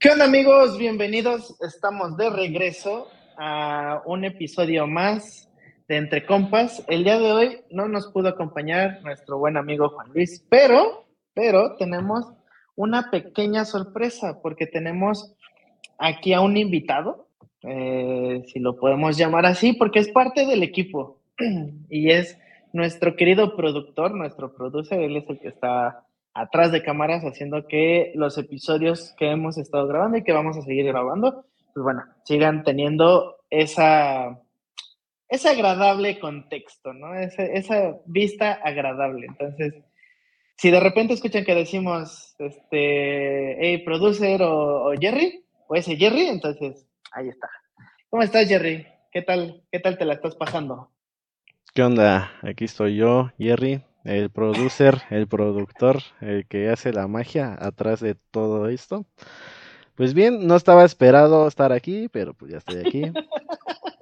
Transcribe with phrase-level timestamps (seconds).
[0.00, 0.78] ¿Qué onda amigos?
[0.78, 1.60] Bienvenidos.
[1.60, 5.50] Estamos de regreso a un episodio más
[5.88, 6.84] de Entre Compas.
[6.86, 11.04] El día de hoy no nos pudo acompañar nuestro buen amigo Juan Luis, pero,
[11.34, 12.32] pero tenemos
[12.76, 15.34] una pequeña sorpresa porque tenemos
[15.98, 17.26] aquí a un invitado,
[17.62, 21.18] eh, si lo podemos llamar así, porque es parte del equipo
[21.90, 22.38] y es
[22.72, 26.04] nuestro querido productor, nuestro producer, él es el que está
[26.38, 30.62] atrás de cámaras haciendo que los episodios que hemos estado grabando y que vamos a
[30.62, 34.40] seguir grabando, pues bueno, sigan teniendo esa,
[35.28, 37.14] ese agradable contexto, ¿no?
[37.14, 39.26] esa vista agradable.
[39.26, 39.74] Entonces,
[40.56, 46.86] si de repente escuchan que decimos, este, hey, producer o, Jerry, o ese Jerry, entonces,
[47.12, 47.48] ahí está.
[48.10, 48.86] ¿Cómo estás, Jerry?
[49.10, 50.90] ¿Qué tal, qué tal te la estás pasando?
[51.74, 52.32] ¿Qué onda?
[52.42, 58.16] Aquí estoy yo, Jerry, el producer, el productor, el que hace la magia atrás de
[58.30, 59.04] todo esto.
[59.96, 63.02] Pues bien, no estaba esperado estar aquí, pero pues ya estoy aquí.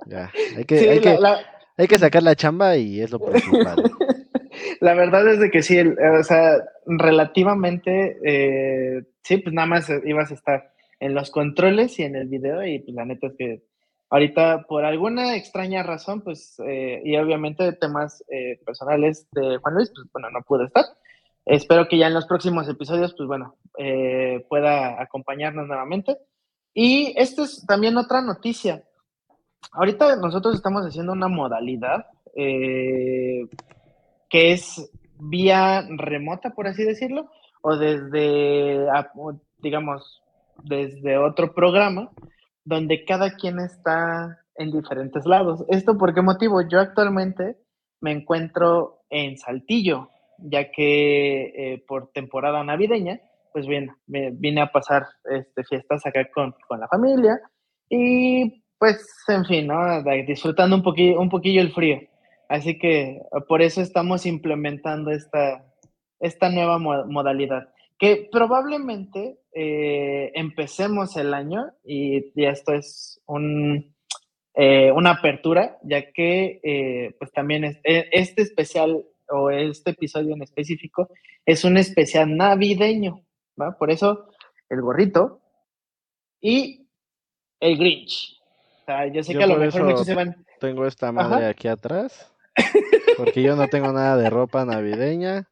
[0.09, 1.19] Ya, hay que, hay, que
[1.77, 3.83] hay que sacar la chamba y es lo principal.
[4.81, 10.31] La verdad es de que sí, o sea, relativamente, eh, sí, pues nada más ibas
[10.31, 10.71] a estar
[11.01, 13.63] en los controles y en el video y pues la neta es que
[14.09, 19.91] Ahorita, por alguna extraña razón, pues, eh, y obviamente temas eh, personales de Juan Luis,
[19.95, 20.85] pues bueno, no pude estar.
[21.45, 26.19] Espero que ya en los próximos episodios, pues bueno, eh, pueda acompañarnos nuevamente.
[26.73, 28.85] Y esta es también otra noticia.
[29.73, 33.49] Ahorita nosotros estamos haciendo una modalidad que
[34.31, 37.31] es vía remota, por así decirlo,
[37.63, 38.87] o desde,
[39.59, 40.23] digamos,
[40.63, 42.11] desde otro programa
[42.67, 45.65] donde cada quien está en diferentes lados.
[45.69, 46.61] ¿Esto por qué motivo?
[46.69, 47.57] Yo actualmente
[48.01, 53.21] me encuentro en Saltillo, ya que eh, por temporada navideña,
[53.53, 57.41] pues bien, me vine a pasar este, fiestas acá con, la familia
[57.89, 60.03] y pues, en fin, ¿no?
[60.27, 62.01] disfrutando un poquillo, un poquillo el frío.
[62.49, 65.65] Así que por eso estamos implementando esta,
[66.19, 73.95] esta nueva modalidad que probablemente eh, empecemos el año y, esto es un,
[74.55, 81.09] eh, una apertura, ya que eh, pues también este especial o este episodio en específico
[81.45, 83.25] es un especial navideño,
[83.61, 83.77] ¿va?
[83.79, 84.29] Por eso
[84.69, 85.41] el gorrito
[86.41, 86.89] y
[87.61, 88.41] el Grinch.
[88.83, 90.45] O sea, yo sé que a lo mejor muchos se van...
[90.61, 92.33] Tengo esta madre aquí atrás,
[93.17, 95.49] porque yo no tengo nada de ropa navideña.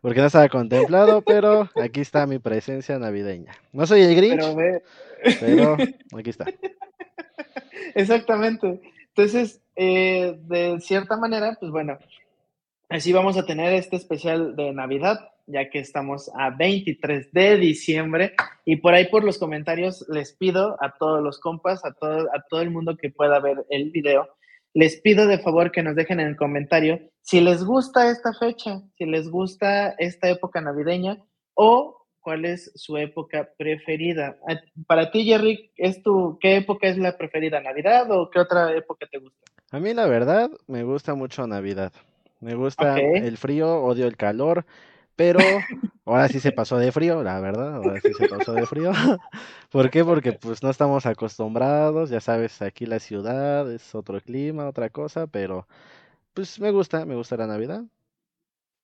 [0.00, 3.52] Porque no estaba contemplado, pero aquí está mi presencia navideña.
[3.72, 4.44] No soy el Grinch,
[5.40, 5.76] pero,
[6.18, 6.46] aquí está.
[7.94, 8.80] Exactamente.
[9.08, 11.98] Entonces, eh, de cierta manera, pues bueno,
[12.88, 18.34] así vamos a tener este especial de Navidad, ya que estamos a 23 de diciembre.
[18.64, 22.44] Y por ahí por los comentarios les pido a todos los compas, a todo, a
[22.48, 24.28] todo el mundo que pueda ver el video,
[24.74, 28.80] les pido de favor que nos dejen en el comentario si les gusta esta fecha,
[28.96, 31.22] si les gusta esta época navideña
[31.54, 34.38] o cuál es su época preferida.
[34.48, 37.60] Ah, para ti, Jerry, ¿es tu, ¿qué época es la preferida?
[37.60, 39.38] ¿Navidad o qué otra época te gusta?
[39.70, 41.92] A mí la verdad me gusta mucho Navidad.
[42.40, 44.64] Me gusta el frío, odio el calor,
[45.18, 45.40] pero
[46.06, 48.92] ahora sí se pasó de frío, la verdad, ahora sí se pasó de frío.
[49.72, 50.04] ¿Por qué?
[50.04, 55.26] Porque pues no estamos acostumbrados, ya sabes, aquí la ciudad es otro clima, otra cosa,
[55.26, 55.66] pero
[56.34, 57.82] pues me gusta, me gusta la Navidad.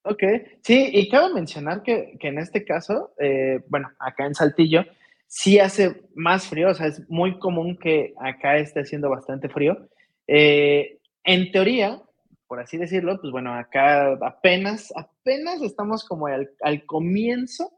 [0.02, 0.22] Ok,
[0.62, 4.84] sí, y cabe mencionar que, que en este caso, eh, bueno, acá en Saltillo,
[5.28, 9.88] sí hace más frío, o sea, es muy común que acá esté haciendo bastante frío.
[10.26, 12.02] Eh, en teoría,
[12.46, 17.70] por así decirlo, pues bueno, acá apenas, apenas estamos como al, comienzo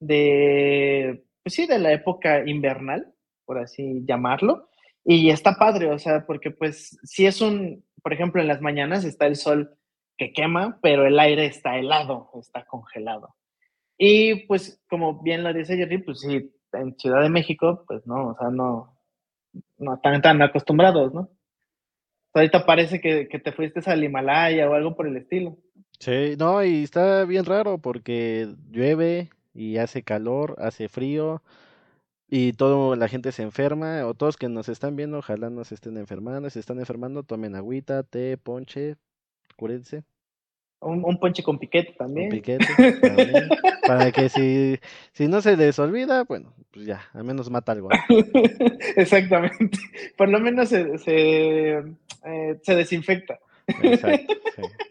[0.00, 3.12] de, pues sí, de la época invernal,
[3.44, 4.68] por así llamarlo,
[5.04, 9.04] y está padre, o sea, porque pues si es un, por ejemplo, en las mañanas
[9.04, 9.76] está el sol
[10.16, 13.34] que quema, pero el aire está helado, está congelado.
[13.98, 18.28] Y pues como bien lo dice Jerry, pues sí, en Ciudad de México, pues no,
[18.28, 18.98] o sea, no,
[19.78, 21.28] no están tan acostumbrados, ¿no?
[22.34, 25.56] Ahorita parece que, te fuiste al Himalaya o algo por el estilo.
[25.98, 31.42] Sí, no, y está bien raro porque llueve y hace calor, hace frío
[32.28, 35.74] y todo la gente se enferma o todos que nos están viendo, ojalá no se
[35.74, 38.96] estén enfermando, se están enfermando, tomen agüita, té, ponche,
[39.56, 40.02] cúrense.
[40.82, 42.28] Un, ponche con piquete también.
[42.28, 42.66] piquete
[43.00, 43.48] también.
[43.86, 44.78] para que si,
[45.12, 47.88] si no se les olvida, bueno, pues ya, al menos mata algo.
[48.96, 49.78] Exactamente.
[50.16, 53.38] Por lo menos se, se, eh, se desinfecta.
[53.66, 54.34] Exacto.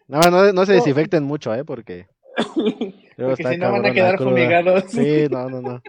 [0.07, 1.65] No, no, no se desinfecten mucho, ¿eh?
[1.65, 2.07] Porque.
[3.17, 4.85] Porque si no van a quedar fumigados.
[4.87, 5.81] Sí, no, no, no.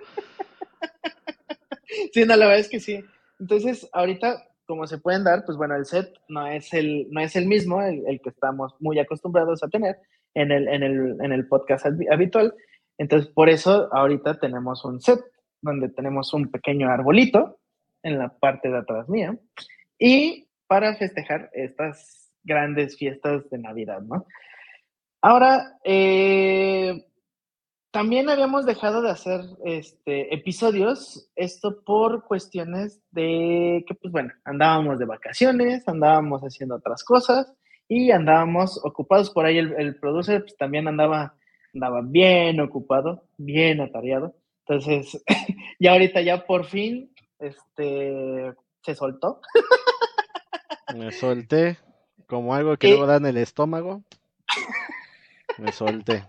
[2.12, 3.04] sí, no, la verdad es que sí.
[3.38, 7.36] Entonces, ahorita, como se pueden dar, pues bueno, el set no es el, no es
[7.36, 9.98] el mismo, el, que estamos muy acostumbrados a tener
[10.32, 12.54] en el, en el, en el podcast habitual.
[12.96, 15.20] Entonces, por eso ahorita tenemos un set
[15.60, 17.58] donde tenemos un pequeño arbolito
[18.02, 19.36] en la parte de atrás mía
[19.98, 24.24] y para festejar estas grandes fiestas de Navidad, ¿no?
[25.20, 27.04] Ahora, eh,
[27.92, 34.98] también habíamos dejado de hacer este, episodios, esto por cuestiones de que, pues bueno, andábamos
[34.98, 37.52] de vacaciones, andábamos haciendo otras cosas
[37.88, 39.58] y andábamos ocupados por ahí.
[39.58, 41.34] El, el producer pues, también andaba,
[41.74, 44.34] andaba bien ocupado, bien atareado.
[44.66, 45.22] Entonces,
[45.78, 49.42] ya ahorita ya por fin este, se soltó.
[50.96, 51.78] Me solté
[52.26, 54.02] como algo que luego da en el estómago.
[55.58, 56.24] Me solté.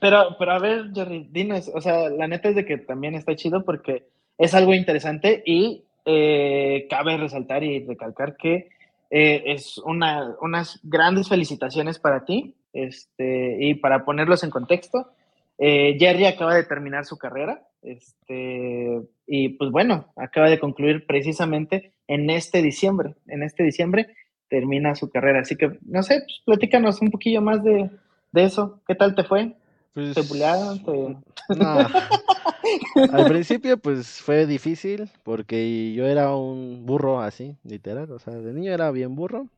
[0.00, 3.34] Pero, pero a ver, Jerry, dinos, o sea, la neta es de que también está
[3.36, 8.68] chido porque es algo interesante y eh, cabe resaltar y recalcar que
[9.10, 15.10] eh, es una, unas grandes felicitaciones para ti este, y para ponerlos en contexto.
[15.58, 21.92] Eh, Jerry acaba de terminar su carrera este, y pues bueno, acaba de concluir precisamente
[22.06, 23.14] en este diciembre.
[23.26, 24.14] En este diciembre
[24.48, 25.40] termina su carrera.
[25.40, 27.90] Así que, no sé, pues, platícanos un poquillo más de,
[28.32, 28.80] de eso.
[28.86, 29.54] ¿Qué tal te fue?
[29.98, 30.22] Pues, ¿Te
[33.12, 38.08] Al principio, pues fue difícil porque yo era un burro así, literal.
[38.12, 39.48] O sea, de niño era bien burro.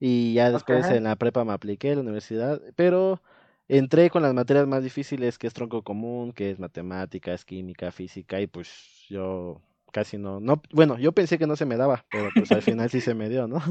[0.00, 2.60] Y ya después en la prepa me apliqué a la universidad.
[2.76, 3.22] Pero
[3.68, 8.42] entré con las materias más difíciles, que es tronco común, que es matemáticas, química, física.
[8.42, 9.62] Y pues yo
[9.92, 10.40] casi no.
[10.40, 13.14] no bueno, yo pensé que no se me daba, pero pues al final sí se
[13.14, 13.62] me dio, ¿no?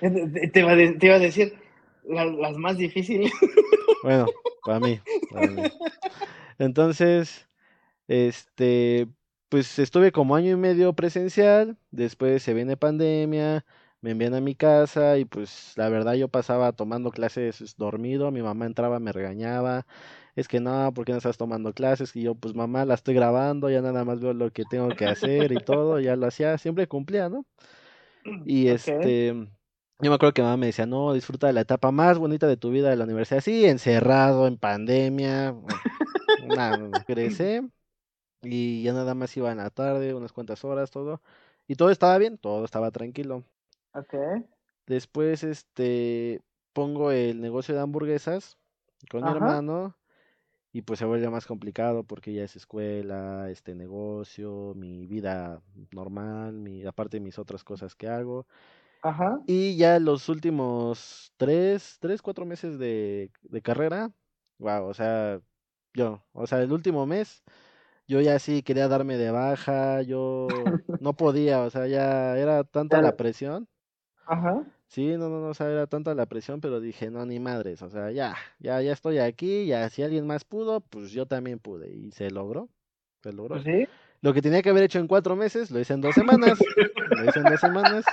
[0.00, 1.54] Te iba, te iba a decir,
[2.04, 3.32] las más difíciles.
[4.02, 4.26] Bueno,
[4.64, 5.00] para mí,
[6.58, 7.46] Entonces,
[8.08, 9.06] este,
[9.48, 13.64] pues estuve como año y medio presencial, después se viene pandemia,
[14.00, 18.42] me envían a mi casa y pues la verdad yo pasaba tomando clases dormido, mi
[18.42, 19.86] mamá entraba, me regañaba,
[20.34, 22.16] es que no, ¿por qué no estás tomando clases?
[22.16, 25.06] Y yo, pues mamá, la estoy grabando, ya nada más veo lo que tengo que
[25.06, 27.46] hacer y todo, ya lo hacía, siempre cumplía, ¿no?
[28.44, 29.48] Y este
[30.02, 32.56] yo me acuerdo que mamá me decía, no, disfruta de la etapa más bonita de
[32.56, 33.40] tu vida de la universidad.
[33.40, 35.54] Sí, encerrado, en pandemia.
[36.48, 36.90] nada.
[38.42, 41.22] Y ya nada más iba en la tarde, unas cuantas horas, todo.
[41.68, 43.44] Y todo estaba bien, todo estaba tranquilo.
[43.94, 44.14] Ok.
[44.88, 48.58] Después, este, pongo el negocio de hamburguesas
[49.08, 49.96] con mi hermano.
[50.72, 55.62] Y pues se vuelve más complicado porque ya es escuela, este negocio, mi vida
[55.92, 58.46] normal, mi, aparte de mis otras cosas que hago.
[59.02, 59.40] Ajá.
[59.46, 64.12] Y ya los últimos tres, tres, cuatro meses de, de carrera,
[64.58, 65.40] wow, o sea,
[65.92, 67.42] yo, o sea, el último mes,
[68.06, 70.46] yo ya sí quería darme de baja, yo
[71.00, 73.68] no podía, o sea, ya era tanta la presión.
[74.26, 74.64] Ajá.
[74.86, 77.82] Sí, no, no, no, o sea, era tanta la presión, pero dije, no, ni madres,
[77.82, 81.58] o sea, ya, ya, ya estoy aquí, ya si alguien más pudo, pues yo también
[81.58, 82.68] pude, y se logró,
[83.22, 83.56] se logró.
[83.56, 83.88] Pues ¿Sí?
[84.20, 86.58] Lo que tenía que haber hecho en cuatro meses, lo hice en dos semanas,
[87.10, 88.04] lo hice en dos semanas,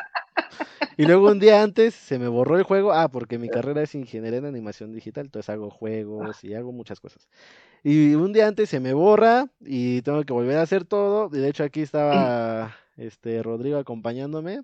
[0.99, 2.91] y luego un día antes se me borró el juego.
[2.91, 6.99] Ah, porque mi carrera es ingeniería en animación digital, entonces hago juegos y hago muchas
[6.99, 7.29] cosas.
[7.85, 11.29] Y un día antes se me borra y tengo que volver a hacer todo.
[11.31, 14.63] Y de hecho aquí estaba este Rodrigo acompañándome.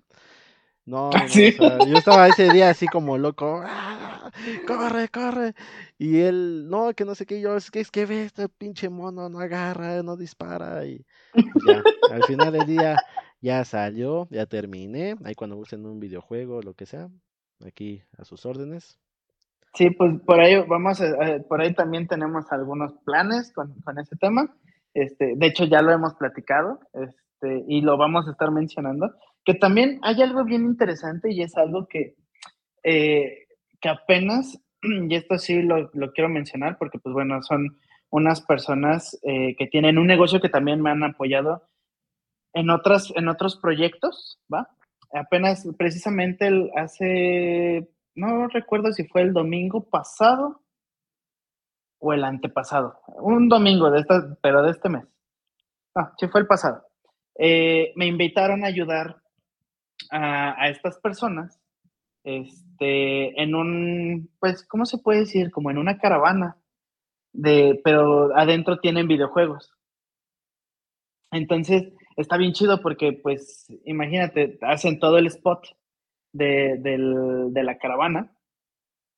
[0.84, 1.26] No, ¿Ah,
[1.88, 4.30] yo estaba ese día así como loco, ¡Ah!
[4.66, 5.54] corre, corre.
[5.96, 8.90] Y él, no, que no sé qué, yo, es que es que ve este pinche
[8.90, 10.84] mono, no agarra, no dispara.
[10.84, 11.04] Y
[11.66, 12.96] ya, al final del día
[13.40, 15.16] ya salió, ya terminé.
[15.24, 17.08] Ahí cuando gusten un videojuego, lo que sea,
[17.64, 18.98] aquí a sus órdenes.
[19.74, 24.16] Sí, pues por ahí vamos, a, por ahí también tenemos algunos planes con, con ese
[24.16, 24.56] tema.
[24.94, 29.14] Este, de hecho, ya lo hemos platicado este, y lo vamos a estar mencionando.
[29.44, 32.16] Que también hay algo bien interesante y es algo que,
[32.82, 33.46] eh,
[33.80, 37.76] que apenas, y esto sí lo, lo, quiero mencionar porque, pues bueno, son
[38.08, 41.62] unas personas eh, que tienen un negocio que también me han apoyado
[42.56, 44.70] en, otras, en otros proyectos, ¿va?
[45.12, 50.62] Apenas, precisamente hace, no recuerdo si fue el domingo pasado
[51.98, 55.04] o el antepasado, un domingo de esta, pero de este mes.
[55.94, 56.82] Ah, sí fue el pasado.
[57.38, 59.20] Eh, me invitaron a ayudar
[60.10, 61.60] a, a, estas personas
[62.24, 65.50] este, en un, pues, ¿cómo se puede decir?
[65.50, 66.56] Como en una caravana,
[67.34, 69.72] de, pero adentro tienen videojuegos.
[71.30, 75.66] Entonces, está bien chido porque, pues, imagínate, hacen todo el spot
[76.32, 78.32] de, de la caravana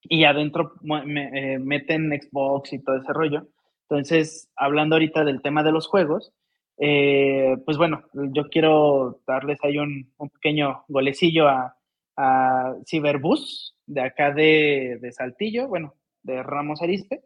[0.03, 0.75] y adentro
[1.07, 3.49] eh, meten Xbox y todo ese rollo.
[3.89, 6.33] Entonces, hablando ahorita del tema de los juegos,
[6.81, 11.77] Eh, pues bueno, yo quiero darles ahí un, pequeño golecillo a,
[12.17, 17.23] a Ciberbus, de acá de, de, Saltillo, bueno, de Ramos Arispe.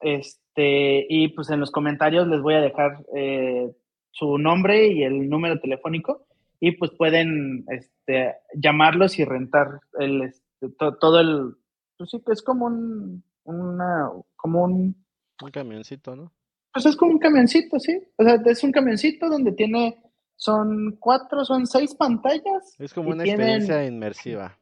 [0.00, 3.70] Este, y pues en los comentarios les voy a dejar eh,
[4.16, 6.26] su nombre y el número telefónico
[6.58, 11.54] y pues pueden este, llamarlos y rentar el, este, todo el,
[11.98, 14.96] pues sí, que es como un, una, como un...
[15.42, 16.32] Un camioncito, ¿no?
[16.72, 18.00] Pues es como un camioncito, sí.
[18.16, 20.02] O sea, es un camioncito donde tiene,
[20.36, 22.74] son cuatro, son seis pantallas.
[22.78, 24.58] Es como una experiencia inmersiva.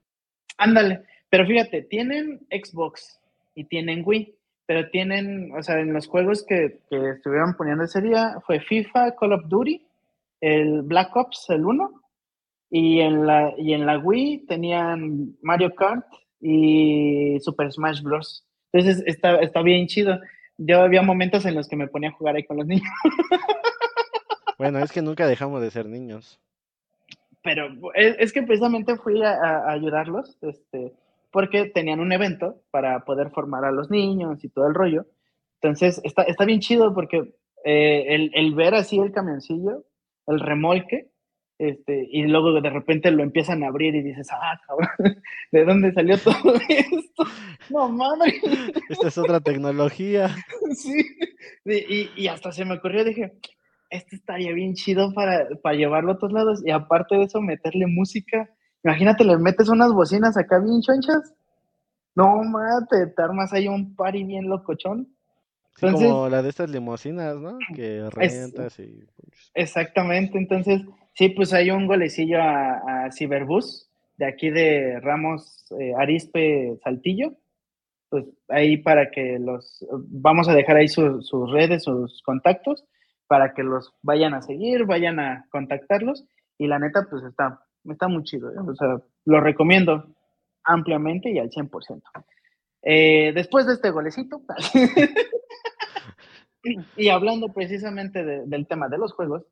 [0.59, 3.21] Ándale, pero fíjate, tienen Xbox
[3.55, 8.01] y tienen Wii, pero tienen, o sea, en los juegos que, que estuvieron poniendo ese
[8.01, 9.87] día fue FIFA, Call of Duty,
[10.41, 12.03] el Black Ops, el 1,
[12.71, 16.07] y en la, y en la Wii tenían Mario Kart
[16.41, 18.45] y Super Smash Bros.
[18.73, 20.19] Entonces está, está bien chido.
[20.59, 22.91] Yo había momentos en los que me ponía a jugar ahí con los niños.
[24.59, 26.41] Bueno, es que nunca dejamos de ser niños.
[27.43, 30.95] Pero es, que precisamente fui a, ayudarlos, este,
[31.35, 35.05] porque tenían un evento para poder formar a los niños y todo el rollo.
[35.61, 39.85] Entonces está, está bien chido porque eh, el, el ver así el camioncillo,
[40.29, 41.11] el remolque,
[41.59, 44.89] este, y luego de repente lo empiezan a abrir y dices, ah, cabrón,
[45.51, 47.25] ¿de dónde salió todo esto?
[47.69, 48.35] No mames.
[48.89, 50.31] Esta es otra tecnología.
[50.71, 51.05] Sí,
[51.67, 53.35] y, y, hasta se me ocurrió, dije,
[53.91, 57.87] esto estaría bien chido para, para llevarlo a todos lados y aparte de eso, meterle
[57.87, 58.51] música.
[58.85, 61.35] Imagínate, le metes unas bocinas acá bien chonchas.
[62.15, 65.09] No, mate, te armas ahí un party bien locochón.
[65.81, 67.59] como la de estas limusinas, ¿no?
[67.75, 69.05] Que rentas y...
[69.17, 70.83] Pues, exactamente, entonces
[71.15, 77.35] Sí, pues hay un golecillo a, Ciberbus, de aquí de Ramos eh, Arispe Saltillo.
[78.09, 82.85] Pues ahí para que los, vamos a dejar ahí sus redes, sus contactos,
[83.29, 86.25] para que los vayan a seguir, vayan a contactarlos.
[86.59, 87.61] Y la neta, pues está,
[87.93, 88.59] está muy chido, ¿eh?
[88.59, 90.15] o sea, lo recomiendo
[90.65, 92.03] ampliamente y al 100%.
[92.83, 94.43] Eh, después de este golecito,
[96.97, 99.45] y hablando precisamente del tema de los juegos,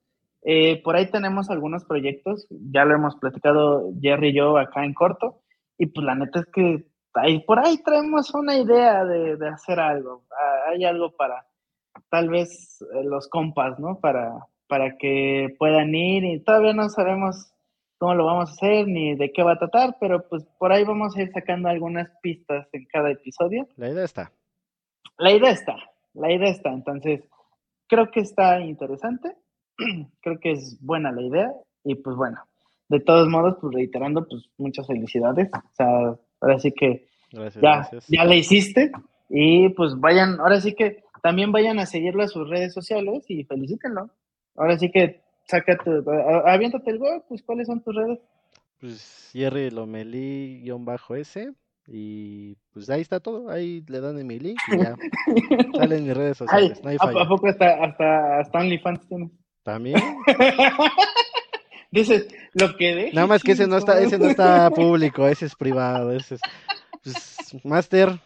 [0.44, 4.92] eh, por ahí tenemos algunos proyectos, ya lo hemos platicado Jerry y yo acá en
[4.92, 5.40] corto,
[5.78, 6.84] y pues la neta es que
[7.14, 11.46] ahí, por ahí traemos una idea de, hacer algo, ah, hay algo para
[12.10, 14.00] tal vez eh, los compas, ¿no?
[14.00, 14.32] Para,
[14.66, 17.51] para que puedan ir y todavía no sabemos
[18.02, 20.82] cómo lo vamos a hacer ni de qué va a tratar, pero pues por ahí
[20.82, 23.68] vamos a ir sacando algunas pistas en cada episodio.
[23.76, 24.32] La idea está.
[25.18, 25.76] La idea está,
[26.12, 27.22] la idea está, entonces
[27.86, 29.36] creo que está interesante
[30.20, 31.52] creo que es buena la idea
[31.84, 32.40] y pues bueno,
[32.88, 35.48] de todos modos, pues reiterando, pues muchas felicidades.
[35.54, 37.06] O sea, ahora sí que
[37.60, 38.90] ya, ya la hiciste
[39.28, 43.44] y pues vayan, ahora sí que también vayan a seguirlo a sus redes sociales y
[43.44, 44.10] felicítenlo.
[44.56, 46.04] Ahora sí que saca tu,
[46.46, 48.18] aviéntate el gol, pues ¿cuáles son tus redes?
[48.80, 51.52] Pues Jerry Lomelí-S
[51.88, 54.94] y pues ahí está todo, ahí le dan en mi link y ya
[55.78, 56.80] salen mis redes sociales.
[57.00, 59.30] ¿a, poco hasta, hasta, hasta OnlyFans tienes?
[59.62, 60.00] También.
[61.90, 63.12] Dices, lo que de.
[63.12, 66.40] Nada más que ese no está, ese no está público, ese es privado, ese es
[67.02, 68.18] pues, Master.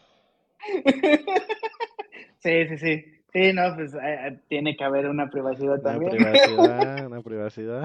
[2.38, 3.15] Sí, sí, sí.
[3.36, 6.14] Sí, no, pues eh, eh, tiene que haber una privacidad también.
[6.14, 7.84] Una privacidad, una privacidad.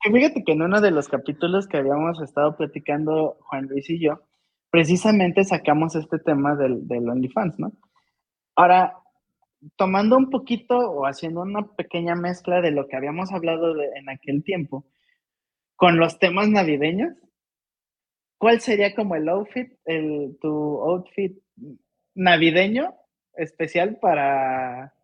[0.00, 4.20] fíjate que en uno de los capítulos que habíamos estado platicando Juan Luis y yo,
[4.70, 7.72] precisamente sacamos este tema del, del OnlyFans, ¿no?
[8.54, 8.96] Ahora,
[9.74, 14.44] tomando un poquito o haciendo una pequeña mezcla de lo que habíamos hablado en aquel
[14.44, 14.86] tiempo
[15.74, 17.12] con los temas navideños,
[18.38, 21.36] ¿cuál sería como el outfit, el, tu outfit
[22.14, 22.94] navideño
[23.36, 24.94] especial para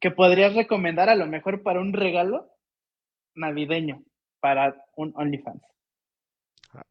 [0.00, 2.50] que podrías recomendar a lo mejor para un regalo
[3.34, 4.02] navideño
[4.40, 5.62] para un OnlyFans?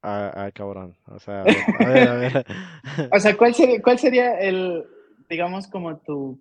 [0.01, 0.95] Ah, ah cabrón.
[1.07, 2.45] O sea, a ver, a ver.
[3.11, 4.85] o sea, ¿cuál sería, ¿cuál sería el,
[5.27, 6.39] digamos, como tu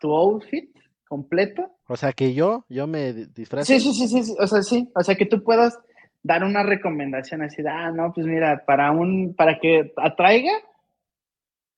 [0.00, 0.70] tu outfit
[1.08, 1.70] completo.
[1.88, 3.66] O sea, que yo, yo me disfrazo.
[3.66, 5.78] Sí, sí, sí, sí, o sea, sí, o sea, que tú puedas
[6.22, 10.52] dar una recomendación así, de, ah, no, pues mira, para un, para que atraiga,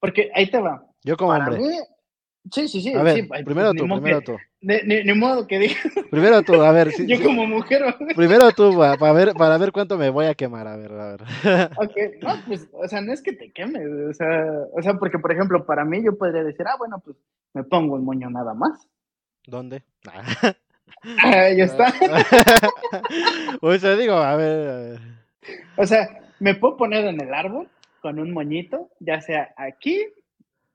[0.01, 0.87] porque ahí te va.
[1.05, 1.59] Yo como hombre.
[2.53, 2.95] sí, sí, sí.
[2.95, 4.37] A ver, sí, primero tú, primero tú.
[4.61, 5.77] Ni, modo que diga.
[6.11, 6.91] Primero tú, a ver.
[7.07, 7.95] yo como mujer.
[8.17, 11.23] Primero tú, para ver, para ver cuánto me voy a quemar, a ver, a ver.
[11.77, 15.19] ok, no, pues, o sea, no es que te quemes, o sea, o sea, porque,
[15.19, 17.17] por ejemplo, para mí yo podría decir, ah, bueno, pues
[17.55, 18.89] me pongo el moño nada más.
[19.47, 19.83] ¿Dónde?
[21.23, 21.95] Ahí está.
[23.61, 25.01] o sea, digo, a ver, a ver.
[25.77, 26.09] O sea,
[26.41, 27.69] me puedo poner en el árbol
[28.01, 30.05] con un moñito, ya sea aquí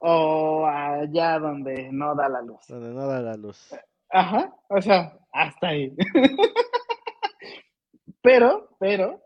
[0.06, 2.60] o allá donde no da la luz.
[2.68, 3.74] Donde no da la luz.
[4.10, 5.96] Ajá, o sea, hasta ahí.
[8.22, 9.22] pero, pero,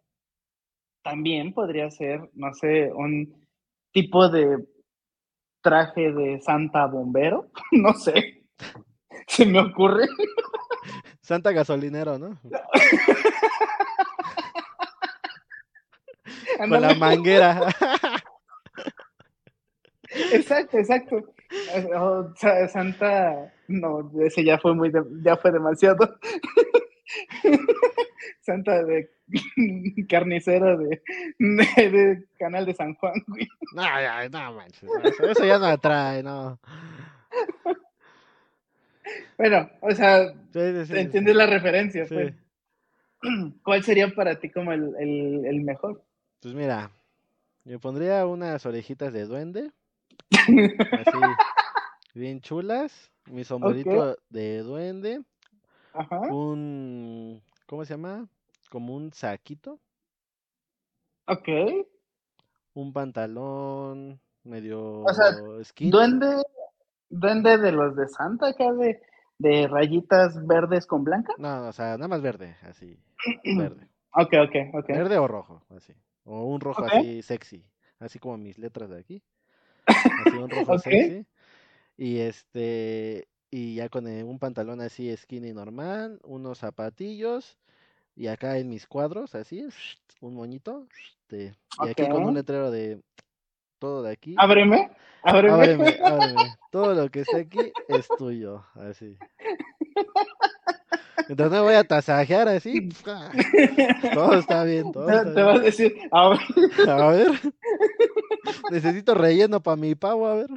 [1.03, 3.43] también podría ser, no sé, un
[3.91, 4.67] tipo de
[5.63, 8.43] traje de Santa Bombero, no sé,
[9.27, 10.05] se me ocurre.
[11.22, 12.39] Santa Gasolinero, ¿no?
[16.57, 17.67] Con la manguera.
[20.33, 21.33] Exacto, exacto.
[22.69, 26.17] Santa, no, ese ya fue muy, ya fue demasiado.
[28.41, 29.09] Santa de
[30.09, 31.01] carnicero de,
[32.39, 33.13] Canal de San Juan,
[33.74, 34.89] No, ya, no manches,
[35.21, 36.59] eso, ya no atrae, no.
[39.38, 42.33] Bueno, o sea, entiendes la referencia, pues.
[43.63, 46.03] ¿Cuál sería para ti como el, el, mejor?
[46.41, 46.91] Pues mira,
[47.65, 49.71] yo pondría unas orejitas de duende,
[50.29, 51.17] así,
[52.13, 55.21] bien chulas, mi sombrerito de duende,
[55.93, 56.19] Ajá.
[56.31, 58.27] un, ¿cómo se llama?
[58.69, 59.79] Como un saquito.
[61.27, 61.47] Ok.
[62.74, 65.31] Un pantalón medio o sea,
[65.79, 66.43] Duende,
[67.09, 69.01] duende de los de Santa acá de,
[69.39, 71.33] de rayitas verdes con blanca.
[71.38, 73.00] No, o sea, nada más verde, así.
[73.57, 73.88] verde.
[74.13, 74.88] Ok, ok, ok.
[74.88, 75.93] Verde o rojo, así.
[76.24, 77.65] O un rojo así sexy.
[78.00, 79.24] Así como mis letras de aquí.
[79.88, 81.25] Así un rojo sexy.
[81.98, 83.27] Y este.
[83.50, 87.58] Y ya con un pantalón así skinny normal, unos zapatillos
[88.17, 89.65] y acá en mis cuadros, así,
[90.22, 90.88] un moñito.
[91.22, 93.00] Este, y aquí con un letrero de
[93.79, 94.36] todo de aquí.
[94.38, 94.89] Ábreme,
[95.24, 95.53] ábreme.
[95.53, 96.56] Ábreme, ábreme.
[96.72, 99.17] Todo lo que está aquí es tuyo, así.
[101.29, 102.89] Entonces me voy a tasajear así.
[104.13, 106.89] Todo está bien, todo Te vas a decir, a ver.
[106.89, 107.28] A ver.
[108.71, 110.49] Necesito relleno para mi pavo, a ver.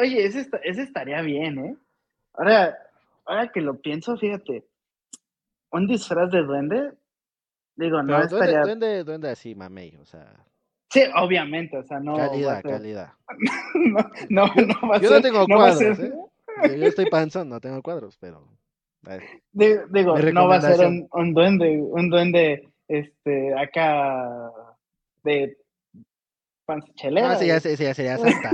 [0.00, 1.76] Oye, ese, ese estaría bien, ¿eh?
[2.34, 2.78] Ahora,
[3.24, 4.64] ahora que lo pienso, fíjate,
[5.72, 6.92] un disfraz de duende,
[7.76, 8.60] digo, no estaría...
[8.62, 10.44] Duende, duende así, mamey, o sea...
[10.90, 12.16] Sí, obviamente, o sea, no...
[12.16, 13.12] Calidad, calidad.
[14.28, 16.12] no, no, va a Yo no tengo cuadros, ¿eh?
[16.64, 18.46] Yo, estoy panzón, no tengo cuadros, pero...
[19.52, 24.52] Digo, no va a ser un, un, duende, un duende, este, acá
[25.24, 25.56] de
[26.64, 27.32] panza chelera.
[27.32, 28.50] Ah, sí, ya, sí, ya sería santa.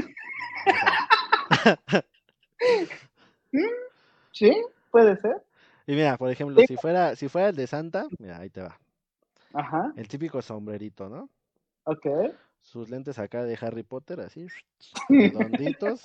[4.33, 4.53] Sí,
[4.91, 5.43] puede ser.
[5.87, 8.79] Y mira, por ejemplo, si fuera, si fuera el de Santa, mira, ahí te va.
[9.55, 9.93] Ajá.
[9.97, 11.29] El típico sombrerito, ¿no?
[11.85, 12.07] Ok.
[12.61, 14.47] Sus lentes acá de Harry Potter, así,
[15.09, 16.03] redonditos.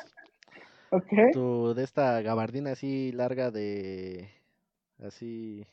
[0.89, 1.12] ok.
[1.34, 4.30] Tu, de esta gabardina así larga de,
[5.06, 5.68] así.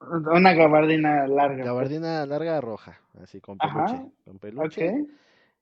[0.00, 1.56] Una gabardina larga.
[1.56, 1.66] Pues.
[1.66, 4.12] Gabardina larga roja, así con peluche.
[4.24, 4.88] Con peluche.
[4.88, 5.06] Okay.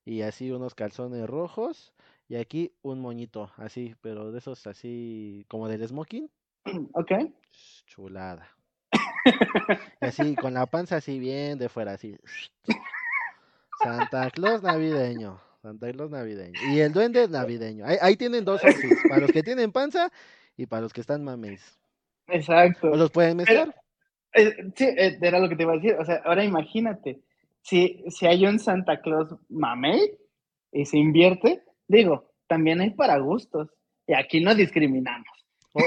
[0.05, 1.93] Y así unos calzones rojos.
[2.29, 6.31] Y aquí un moñito, así, pero de esos así, como del smoking.
[6.95, 7.13] Ok.
[7.87, 8.49] Chulada.
[10.01, 12.17] así, con la panza así bien de fuera, así.
[13.83, 15.41] Santa Claus navideño.
[15.63, 16.59] Santa Claus navideño.
[16.71, 17.85] Y el duende navideño.
[17.87, 18.63] Ahí, tienen dos.
[19.09, 20.11] Para los que tienen panza
[20.57, 21.79] y para los que están mames.
[22.29, 22.91] Exacto.
[22.91, 23.75] ¿O los pueden mezclar?
[24.33, 25.95] Eh, sí, eh, era lo que te iba a decir.
[25.95, 27.21] O sea, ahora imagínate.
[27.65, 30.19] Si, si hay un Santa Claus mamey
[30.71, 33.71] y se invierte, digo, también hay para gustos.
[34.07, 35.27] Y aquí no discriminamos.
[35.73, 35.81] O,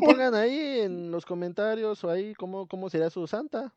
[0.00, 3.74] pongan, ahí en los comentarios o ahí cómo, cómo sería su santa.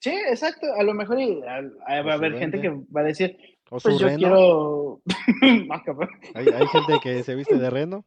[0.00, 0.66] Sí, exacto.
[0.76, 3.38] A lo mejor va a haber gente que va a decir,
[3.70, 5.00] o pues yo quiero...
[6.34, 8.04] ¿Hay, hay gente que se viste de reno.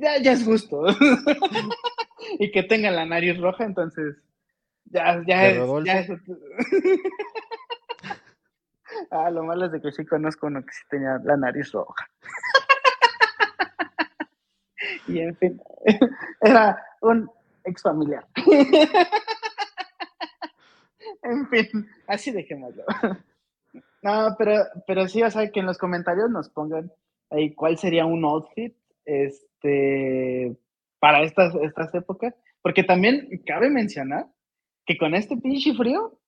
[0.00, 0.86] ya, ya es gusto.
[2.38, 4.16] y que tenga la nariz roja, entonces
[4.90, 5.58] ya, ya es...
[5.84, 6.10] Ya es...
[9.10, 12.08] ah, lo malo es de que sí conozco uno que sí tenía la nariz roja
[15.06, 15.60] y en fin,
[16.40, 17.30] era un
[17.64, 18.26] ex familiar.
[21.22, 22.84] en fin, así dejémoslo.
[24.02, 26.92] No, pero, pero sí, o sea, que en los comentarios nos pongan
[27.30, 28.74] ahí cuál sería un outfit
[29.04, 30.56] este,
[30.98, 34.26] para estas, estas épocas, porque también cabe mencionar
[34.88, 36.18] que con este pinche frío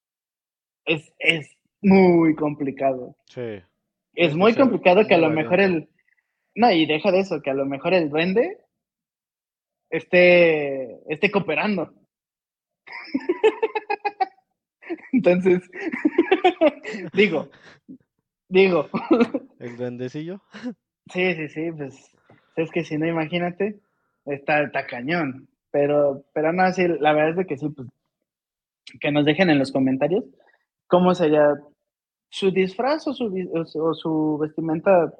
[0.85, 1.49] es, es
[1.81, 3.17] muy complicado.
[3.25, 3.59] Sí.
[4.13, 5.89] Es muy complicado que a lo mejor el...
[6.53, 8.59] No, y deja de eso, que a lo mejor el duende
[9.89, 11.91] esté, esté cooperando.
[15.11, 15.67] Entonces,
[17.13, 17.49] digo,
[18.47, 18.89] digo.
[19.59, 20.41] ¿El duendecillo?
[21.11, 22.15] Sí, sí, sí, pues
[22.55, 23.81] es que si no, imagínate,
[24.23, 25.49] está, está cañón.
[25.71, 27.89] Pero, pero no, sí, la verdad es de que sí, pues,
[28.99, 30.25] que nos dejen en los comentarios
[30.87, 31.53] cómo sería
[32.29, 35.13] su disfraz o su, o su vestimenta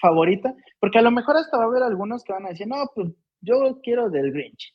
[0.00, 2.76] favorita, porque a lo mejor hasta va a haber algunos que van a decir, no,
[2.94, 4.74] pues yo quiero del Grinch.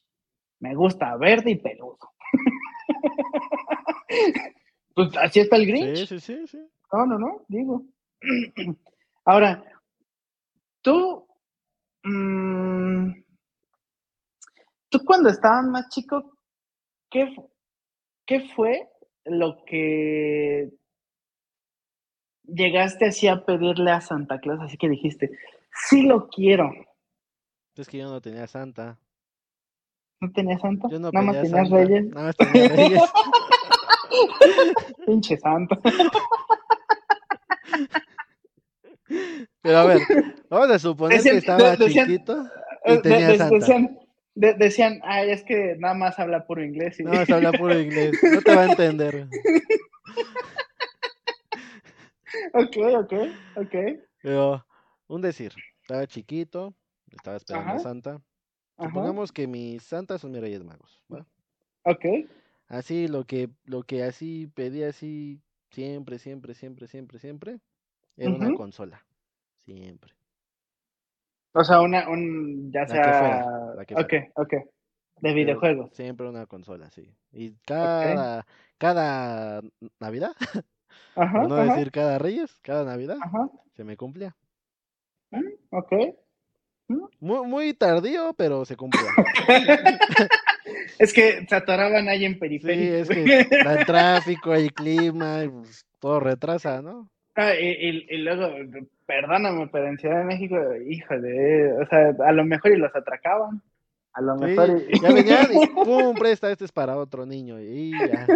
[0.60, 1.98] Me gusta verde y peludo.
[4.96, 5.98] pues así está el Grinch.
[5.98, 6.60] Sí, sí, sí, sí.
[6.92, 7.84] No, no, no, digo.
[9.26, 9.64] Ahora,
[10.82, 11.28] tú,
[12.04, 13.12] mmm,
[14.90, 16.38] tú cuando estabas más chico,
[17.10, 17.34] ¿qué,
[18.30, 18.88] ¿qué fue
[19.26, 20.70] lo que
[22.44, 24.60] llegaste así a pedirle a Santa Claus?
[24.62, 25.32] Así que dijiste,
[25.90, 26.72] sí lo quiero.
[27.76, 29.00] Es que yo no tenía Santa.
[30.22, 30.88] ¿No tenía Santa?
[30.92, 31.86] Yo no Nada más tenía tenías Santa.
[31.86, 32.10] Reyes.
[32.14, 33.02] Nada más tenía Reyes.
[35.08, 35.80] Pinche Santa.
[39.62, 40.00] Pero a ver,
[40.50, 42.46] vamos a suponer Decían- que estaba decían- chiquito
[42.86, 43.56] y tenía de- de- Santa.
[43.56, 44.00] decían,
[44.36, 47.00] de- decían, ay, es que nada más habla puro inglés.
[47.00, 48.18] No, se habla puro inglés.
[48.24, 49.28] No te va a entender.
[52.54, 53.14] ok, ok,
[53.56, 53.76] ok.
[54.22, 54.66] Pero,
[55.08, 56.74] un decir, estaba chiquito,
[57.12, 57.80] estaba esperando a.
[57.80, 58.22] Santa.
[58.78, 61.04] Ajá, Supongamos que mis santas son mis reyes magos.
[61.12, 61.26] ¿va?
[61.84, 62.06] ok.
[62.68, 67.60] Así, lo que, lo que así pedía así, siempre, siempre, siempre, siempre, siempre,
[68.16, 69.04] era una consola.
[69.58, 70.14] Siempre.
[71.54, 74.54] O sea, una, un, ya La que sea, fuera, la que ok, ok,
[75.22, 75.92] de videojuegos.
[75.94, 77.12] Siempre una consola, sí.
[77.32, 78.46] Y cada,
[78.78, 79.62] cada
[80.00, 80.34] Navidad,
[81.16, 84.36] Ajá, no ajá, decir cada Reyes, cada Navidad, ajá, se me cumplía.
[85.72, 85.92] ok.
[87.20, 89.10] Muy, muy tardío, pero se cumplía.
[91.00, 92.96] Es que se atoraban ahí en Sí, periférico.
[92.96, 97.10] es que el tráfico, hay clima, pues, todo retrasa, ¿no?
[97.42, 98.54] Ah, y, y- y luego,
[99.06, 103.62] perdóname, pero en Ciudad de México, híjole, o sea, a lo mejor y los atracaban.
[104.12, 107.58] A lo Sí, mejor y- ya venían y pum, presta, este es para otro niño.
[107.62, 108.28] Y ya.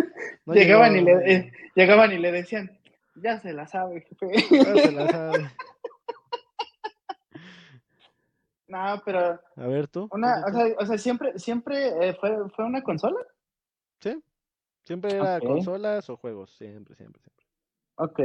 [0.45, 2.71] No llegaban, y le, eh, llegaban y le decían,
[3.15, 4.25] ya se la sabe, jefe.
[4.63, 5.49] ya se la sabe.
[8.67, 10.07] no, pero A ver tú.
[10.11, 13.19] una, ¿tú, o sea, o sea, siempre, siempre eh, fue, fue una consola.
[13.99, 14.17] Sí,
[14.83, 17.42] siempre era consolas o juegos, siempre, siempre, siempre.
[17.95, 18.19] Ok.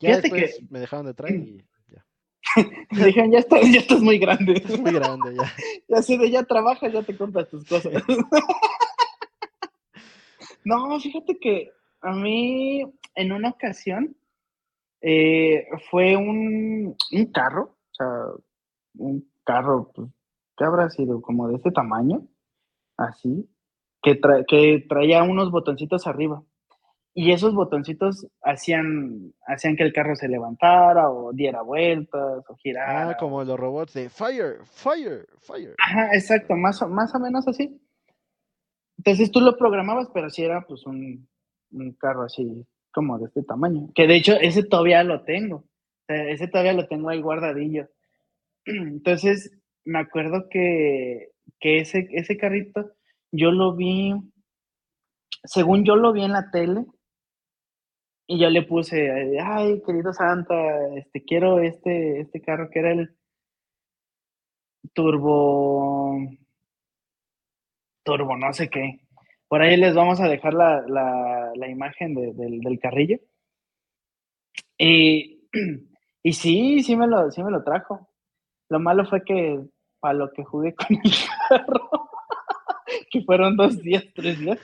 [0.00, 2.06] Ya Fíjate que- después me dejaron de traer y ya.
[2.92, 4.54] Me dijeron, ya estás, ya estás muy grande.
[4.54, 5.52] Es muy grande ya.
[5.88, 7.92] Ya así de ya trabajas, ya te compras tus cosas.
[10.64, 12.82] no, fíjate que a mí
[13.14, 14.16] en una ocasión
[15.00, 18.08] eh, fue un, un carro, o sea,
[18.98, 20.08] un carro, pues,
[20.56, 21.20] ¿qué habrá sido?
[21.22, 22.26] Como de este tamaño,
[22.96, 23.48] así,
[24.02, 26.42] que, tra- que traía unos botoncitos arriba.
[27.20, 33.10] Y esos botoncitos hacían, hacían que el carro se levantara o diera vueltas o girara.
[33.10, 35.74] Ah, como los robots de fire, fire, fire.
[35.84, 37.76] Ajá, exacto, más o, más o menos así.
[38.98, 41.28] Entonces tú lo programabas, pero sí era pues un,
[41.72, 43.90] un carro así como de este tamaño.
[43.96, 45.56] Que de hecho ese todavía lo tengo.
[45.56, 47.88] O sea, ese todavía lo tengo ahí guardadillo.
[48.64, 52.92] Entonces me acuerdo que, que ese, ese carrito
[53.32, 54.14] yo lo vi,
[55.42, 56.86] según yo lo vi en la tele,
[58.28, 60.54] y yo le puse, ay, querido Santa,
[60.96, 63.16] este, quiero este, este carro que era el
[64.94, 66.18] turbo,
[68.04, 69.00] turbo, no sé qué.
[69.48, 73.18] Por ahí les vamos a dejar la, la, la imagen de- del, del carrillo.
[74.76, 75.48] Y,
[76.22, 78.08] y sí, sí me, lo, sí me lo trajo.
[78.68, 79.60] Lo malo fue que
[80.00, 81.00] para lo que jugué con el
[81.48, 81.90] carro,
[83.10, 84.58] que fueron dos días, tres días,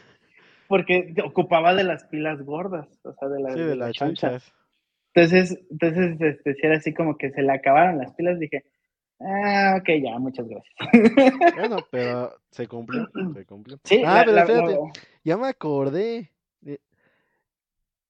[0.68, 4.52] porque ocupaba de las pilas gordas, o sea, de, las Sí, de las chonchas.
[5.14, 8.64] Entonces, entonces este, si era así como que se le acabaron las pilas, dije,
[9.20, 10.74] ah, ok, ya, muchas gracias.
[11.54, 13.78] Bueno, pero se cumplió, se cumplió.
[13.84, 16.30] Sí, ah, la- pero espérate, la- ya me acordé.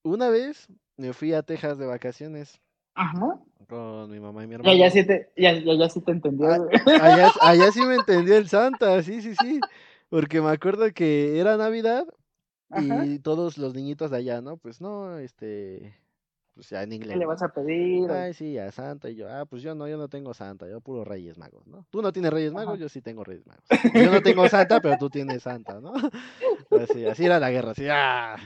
[0.02, 2.60] Una vez me fui a Texas de vacaciones
[2.94, 3.38] Ajá.
[3.68, 4.78] con mi mamá y mi Ya, hermano.
[4.78, 6.50] ya sí te, ya, ya, ya sí te entendió.
[6.52, 6.76] Ah, güey.
[7.00, 9.60] Allá, allá sí me entendió el Santa, sí, sí, sí.
[10.10, 12.06] Porque me acuerdo que era Navidad
[12.74, 13.06] Ajá.
[13.06, 14.56] y todos los niñitos de allá, ¿no?
[14.56, 15.96] Pues no, este,
[16.54, 17.16] pues ya en ¿Qué inglés.
[17.16, 17.28] le ¿no?
[17.30, 18.10] vas a pedir?
[18.10, 19.10] Ay, sí, a Santa.
[19.10, 21.87] Y yo, ah, pues yo no, yo no tengo Santa, yo puro Reyes Magos, ¿no?
[21.90, 22.80] Tú no tienes Reyes Magos, Ajá.
[22.80, 23.64] yo sí tengo Reyes Magos.
[23.94, 25.92] Yo no tengo Santa, pero tú tienes Santa, ¿no?
[26.70, 28.37] Así, así era la guerra, así, ah.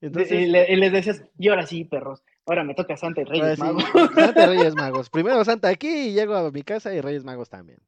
[0.00, 3.24] y, Entonces, le- y les decías, y ahora sí, perros, ahora me toca Santa y
[3.24, 3.84] Reyes sí, Magos.
[4.14, 5.10] Santa y Reyes Magos.
[5.10, 7.78] Primero Santa aquí y llego a mi casa y Reyes Magos también.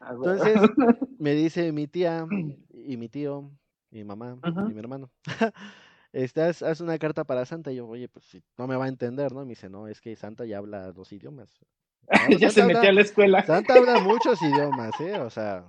[0.00, 0.12] Ah.
[0.14, 0.60] Entonces,
[1.18, 2.26] me dice mi tía
[2.72, 3.50] y mi tío,
[3.90, 5.10] mi mamá y mi hermano,
[6.12, 7.72] este, haz, una carta para Santa.
[7.72, 9.42] Y yo, oye, pues si no me va a entender, ¿no?
[9.42, 11.50] Y me dice, no, es que Santa ya habla dos idiomas.
[12.08, 13.44] "Ah, pues, ya se metió a la escuela.
[13.44, 15.18] Santa habla muchos idiomas, ¿eh?
[15.18, 15.64] O sea,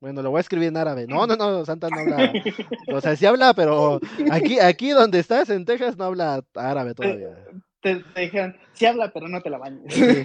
[0.00, 1.06] bueno, lo voy a escribir en árabe.
[1.06, 2.32] No, no, no, Santa no habla.
[2.92, 7.36] O sea, sí habla, pero aquí, aquí donde estás, en Texas, no habla árabe todavía.
[7.80, 9.92] Te, te dijeron, sí habla, pero no te la bañes.
[9.94, 10.22] Sí.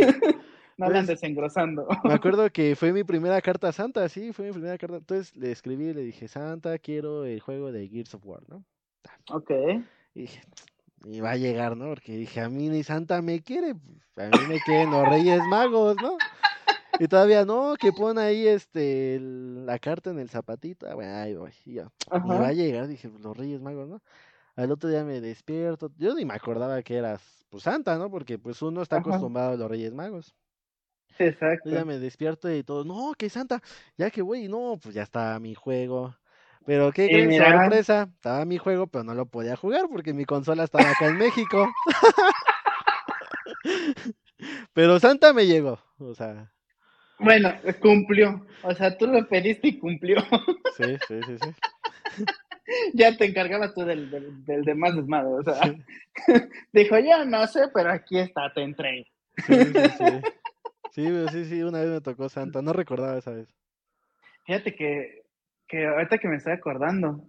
[0.80, 1.88] No la andes engrosando.
[2.06, 4.98] Me acuerdo que fue mi primera carta Santa, sí, fue mi primera carta.
[4.98, 8.64] Entonces le escribí y le dije, Santa, quiero el juego de Gears of War, ¿no?
[9.32, 9.52] Ok.
[10.16, 10.42] Y dije,
[11.04, 11.90] y va a llegar, ¿no?
[11.90, 15.98] Porque dije, a mí ni Santa me quiere, a mí me quieren los Reyes Magos,
[16.02, 16.18] ¿no?
[16.98, 20.88] Y todavía no, que pone ahí este la carta en el zapatito.
[20.90, 21.52] Ah, bueno, ahí voy.
[21.66, 21.92] Y, ya.
[22.14, 24.02] y va a llegar, dije, los Reyes Magos, ¿no?
[24.56, 25.92] Al otro día me despierto.
[25.98, 28.10] Yo ni me acordaba que eras pues Santa, ¿no?
[28.10, 30.36] Porque pues uno está acostumbrado a los Reyes Magos.
[31.20, 31.70] Exacto.
[31.70, 33.62] ya me despierto y todo, no, que Santa,
[33.98, 36.16] ya que voy, no, pues ya está mi juego.
[36.66, 40.66] Pero qué gran sorpresa, estaba mi juego, pero no lo podía jugar porque mi consola
[40.66, 41.68] estaba acá en México.
[44.74, 46.52] pero Santa me llegó, o sea.
[47.18, 47.52] Bueno,
[47.82, 48.46] cumplió.
[48.62, 50.18] O sea, tú lo pediste y cumplió.
[50.78, 52.26] Sí, sí, sí, sí.
[52.94, 54.10] ya te encargabas tú del,
[54.46, 55.30] del, demás desmadre.
[55.30, 55.76] O sea,
[56.74, 59.06] dijo, ya no sé, pero aquí está, te entrego.
[59.46, 60.22] Sí, sí, sí.
[60.92, 62.62] Sí, sí, sí, una vez me tocó Santa.
[62.62, 63.48] No recordaba esa vez.
[64.46, 65.24] Fíjate que,
[65.68, 67.24] que ahorita que me estoy acordando,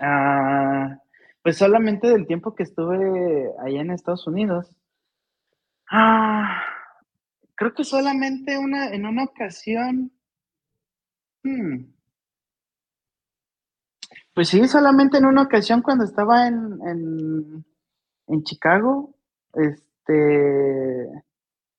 [0.00, 0.98] ah,
[1.42, 4.76] pues solamente del tiempo que estuve allá en Estados Unidos.
[5.90, 6.62] Ah,
[7.60, 10.10] Creo que solamente una, en una ocasión.
[11.42, 11.92] Hmm,
[14.32, 17.66] pues sí, solamente en una ocasión cuando estaba en, en,
[18.28, 19.14] en Chicago,
[19.52, 21.06] este,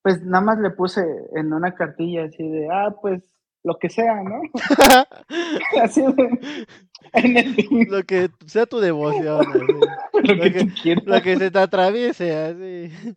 [0.02, 1.00] pues nada más le puse
[1.34, 3.22] en una cartilla así de, ah, pues
[3.64, 4.42] lo que sea, ¿no?
[5.82, 6.66] así de,
[7.12, 7.56] en el...
[7.90, 9.44] Lo que sea tu devoción.
[10.12, 13.16] lo, que, lo que se te atraviese, así.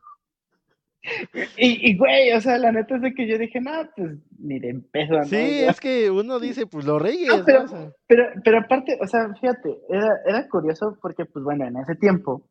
[1.57, 5.23] Y, güey, o sea, la neta es de que yo dije, no, pues miren, peso.
[5.25, 7.43] Sí, es que uno dice, pues los reyes.
[8.07, 12.49] pero, pero, aparte, o sea, fíjate, era, era curioso porque, pues bueno, en ese tiempo,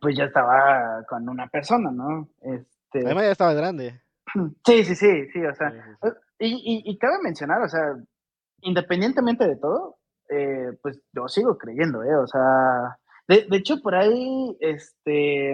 [0.00, 2.28] pues ya estaba con una persona, ¿no?
[2.40, 2.81] Este...
[2.94, 4.00] Además ya estaba grande.
[4.64, 5.74] Sí, sí, sí, sí, o sea,
[6.38, 7.96] y, y, cabe mencionar, o sea,
[8.62, 9.98] independientemente de todo,
[10.30, 12.16] eh, pues yo sigo creyendo, ¿eh?
[12.16, 12.96] O sea,
[13.28, 15.52] de, de hecho, por ahí, este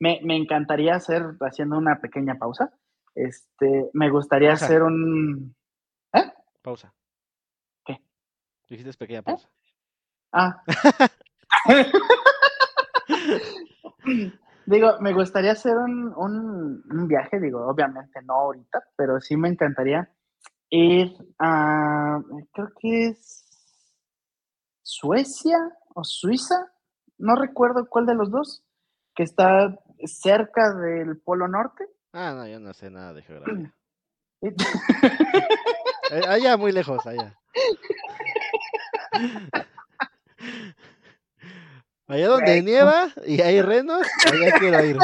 [0.00, 2.70] me, me encantaría hacer, haciendo una pequeña pausa,
[3.14, 5.56] este, me gustaría hacer un...
[6.12, 6.30] ¿Eh?
[6.62, 6.92] Pausa.
[7.84, 8.02] ¿Qué?
[8.68, 9.22] Dijiste pequeña ¿Eh?
[9.22, 9.48] pausa.
[10.32, 10.62] Ah.
[14.68, 19.48] digo, me gustaría hacer un, un, un, viaje, digo, obviamente no ahorita, pero sí me
[19.48, 20.10] encantaría
[20.70, 22.20] ir a,
[22.52, 23.46] creo que es
[24.82, 25.58] Suecia
[25.94, 26.70] o Suiza,
[27.16, 28.62] no recuerdo cuál de los dos,
[29.14, 31.86] que está cerca del Polo Norte.
[32.12, 33.74] Ah, no, yo no sé nada de geografía.
[36.10, 37.38] Eh, allá, muy lejos, allá.
[42.08, 44.96] Allá donde nieva y hay renos, allá quiero ir.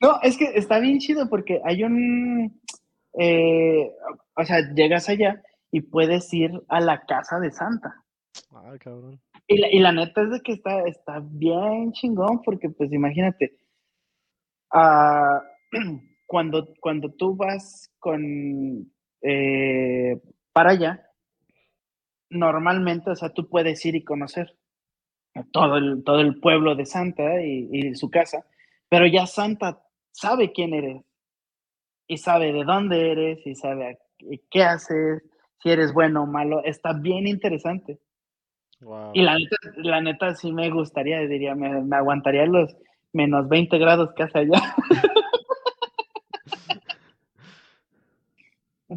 [0.00, 2.60] No, es que está bien chido porque hay un,
[3.18, 3.90] eh,
[4.36, 8.04] o sea, llegas allá y puedes ir a la casa de Santa.
[8.52, 9.20] Ay, cabrón.
[9.48, 13.58] Y la, y la neta es de que está, está bien chingón, porque pues imagínate,
[14.72, 15.40] uh,
[16.26, 20.20] cuando, cuando tú vas con eh,
[20.52, 21.10] para allá,
[22.30, 24.56] normalmente, o sea, tú puedes ir y conocer
[25.52, 28.44] todo el, todo el pueblo de Santa y, y su casa,
[28.88, 29.80] pero ya Santa
[30.12, 31.02] sabe quién eres
[32.06, 33.98] y sabe de dónde eres y sabe
[34.50, 35.22] qué haces,
[35.62, 37.98] si eres bueno o malo, está bien interesante.
[39.14, 42.76] Y la neta, la neta sí me gustaría, diría, me, me aguantaría los
[43.12, 44.76] menos 20 grados que hace allá.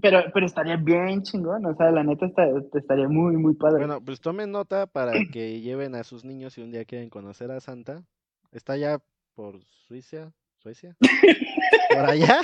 [0.02, 3.80] pero, pero estaría bien chingón, o sea, la neta está, estaría muy, muy padre.
[3.80, 7.52] Bueno, pues tomen nota para que lleven a sus niños si un día quieren conocer
[7.52, 8.04] a Santa.
[8.52, 9.00] Está ya
[9.36, 10.96] por Suiza, Suecia,
[11.94, 12.40] por allá.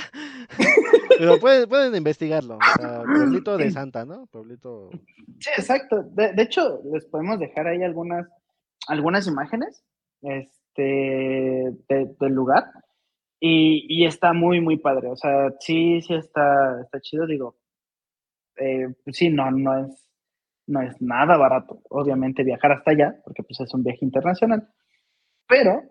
[1.18, 2.56] Pero pueden, pueden investigarlo.
[2.56, 4.26] O sea, pueblito de Santa, ¿no?
[4.26, 4.90] Pueblito.
[5.40, 6.04] Sí, exacto.
[6.12, 8.26] De, hecho, les podemos dejar ahí algunas,
[8.88, 9.82] algunas imágenes
[10.22, 12.64] este, del lugar.
[13.40, 15.08] Y, y, está muy, muy padre.
[15.08, 17.26] O sea, sí, sí está, está chido.
[17.26, 17.56] Digo,
[18.56, 20.08] eh, sí, no, no es,
[20.66, 24.68] no es nada barato, obviamente, viajar hasta allá, porque pues es un viaje internacional.
[25.46, 25.82] Pero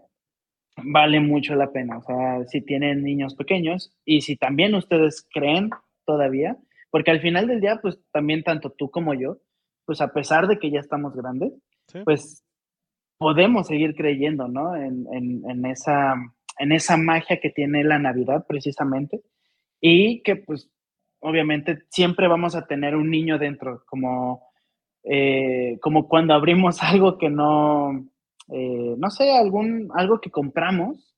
[0.83, 1.97] vale mucho la pena.
[1.97, 5.69] O sea, si tienen niños pequeños y si también ustedes creen
[6.05, 6.57] todavía,
[6.89, 9.37] porque al final del día, pues también tanto tú como yo,
[9.85, 11.53] pues a pesar de que ya estamos grandes,
[12.05, 12.43] pues
[13.17, 14.75] podemos seguir creyendo, ¿no?
[14.75, 16.15] En, en, esa,
[16.57, 19.21] en esa magia que tiene la Navidad precisamente
[19.79, 20.69] y que pues
[21.19, 24.51] obviamente siempre vamos a tener un niño dentro, como,
[25.03, 28.07] eh, como cuando abrimos algo que no,
[28.49, 31.15] eh, no sé, algún, algo que compramos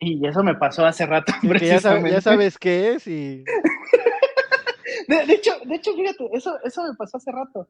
[0.00, 1.32] Y eso me pasó hace rato.
[1.60, 3.44] Ya, ya, sabes qué es y...
[5.08, 7.68] de, hecho, de hecho, fíjate, eso, eso me pasó hace rato.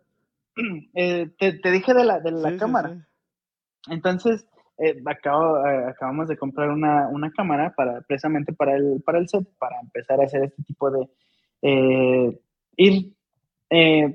[0.95, 3.09] Eh, te, te, dije de la, de la cámara.
[3.89, 4.47] Entonces,
[4.79, 9.29] eh, acabo, eh, acabamos de comprar una, una, cámara para, precisamente para el, para el
[9.29, 11.09] set, para empezar a hacer este tipo de...
[12.77, 13.13] ir,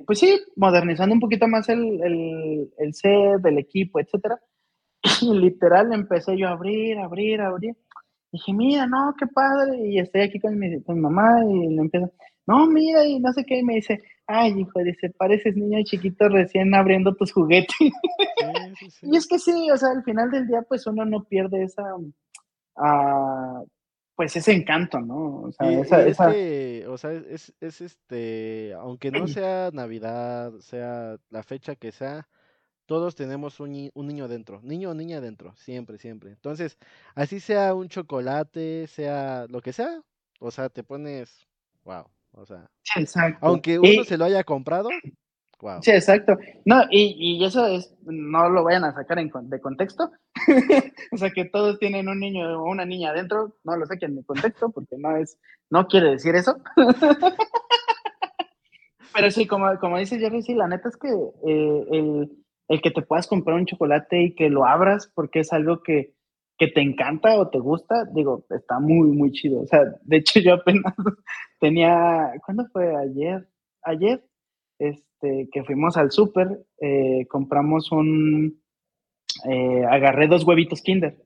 [0.06, 4.40] pues sí, modernizando un poquito más el, el, el set, el equipo, etcétera.
[5.22, 7.76] Y literal empecé yo a abrir, abrir, abrir.
[8.32, 9.78] Dije, mira, no, qué padre.
[9.88, 12.12] Y estoy aquí con mi, con mi mamá y le empiezo,
[12.46, 13.60] no, mira, y no sé qué.
[13.60, 17.76] Y me dice, ay, hijo, dice, pareces niño chiquito recién abriendo tus juguetes.
[19.02, 21.84] y es que sí, o sea, al final del día, pues uno no pierde esa,
[21.96, 23.68] uh,
[24.16, 25.42] pues ese encanto, ¿no?
[25.42, 31.18] O sea, esa, es Que, o sea, es, es este, aunque no sea Navidad, sea
[31.32, 32.28] la fecha que sea,
[32.86, 36.30] todos tenemos un, un, niño dentro, niño o niña dentro, siempre, siempre.
[36.30, 36.78] Entonces,
[37.16, 40.04] así sea un chocolate, sea lo que sea,
[40.40, 41.48] o sea, te pones,
[41.84, 42.70] wow, o sea,
[43.42, 44.90] aunque uno se lo haya comprado,
[45.60, 45.82] wow.
[45.82, 46.38] Sí, exacto.
[46.66, 50.12] No, y, y eso es, no lo vayan a sacar en, de contexto,
[51.12, 54.24] o sea, que todos tienen un niño o una niña adentro, no lo saquen de
[54.24, 55.38] contexto, porque no es,
[55.70, 56.58] no quiere decir eso.
[59.14, 62.30] Pero sí, como, como dice Jerry, sí, la neta es que eh, el
[62.70, 66.14] el que te puedas comprar un chocolate y que lo abras porque es algo que,
[66.68, 69.62] te encanta o te gusta, digo, está muy, muy chido.
[69.62, 70.94] O sea, de hecho yo apenas
[71.60, 72.96] tenía, ¿cuándo fue?
[72.96, 73.48] Ayer,
[73.84, 74.24] ayer,
[74.78, 78.62] este, que fuimos al súper, eh, compramos un,
[79.50, 81.18] eh, agarré dos huevitos Kinder.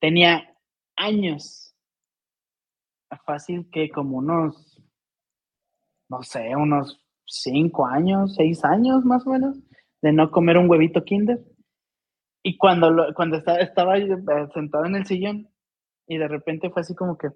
[0.00, 0.56] Tenía
[0.96, 1.62] años,
[3.24, 4.80] fácil que como unos,
[6.08, 9.58] no sé, unos cinco años, seis años más o menos
[10.02, 11.40] de no comer un huevito Kinder.
[12.42, 14.08] Y cuando, cuando estaba, estaba eh,
[14.52, 15.48] sentado en el sillón
[16.06, 17.28] y de repente fue así como que,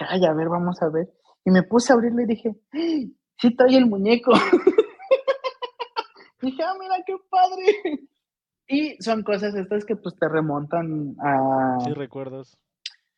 [0.00, 1.08] ay, a ver, vamos a ver.
[1.44, 4.32] Y me puse a abrirlo y dije, sí trae el muñeco.
[6.42, 8.08] dije, ah, mira qué padre.
[8.66, 11.78] Y son cosas estas que pues te remontan a...
[11.84, 12.58] Sí, recuerdos.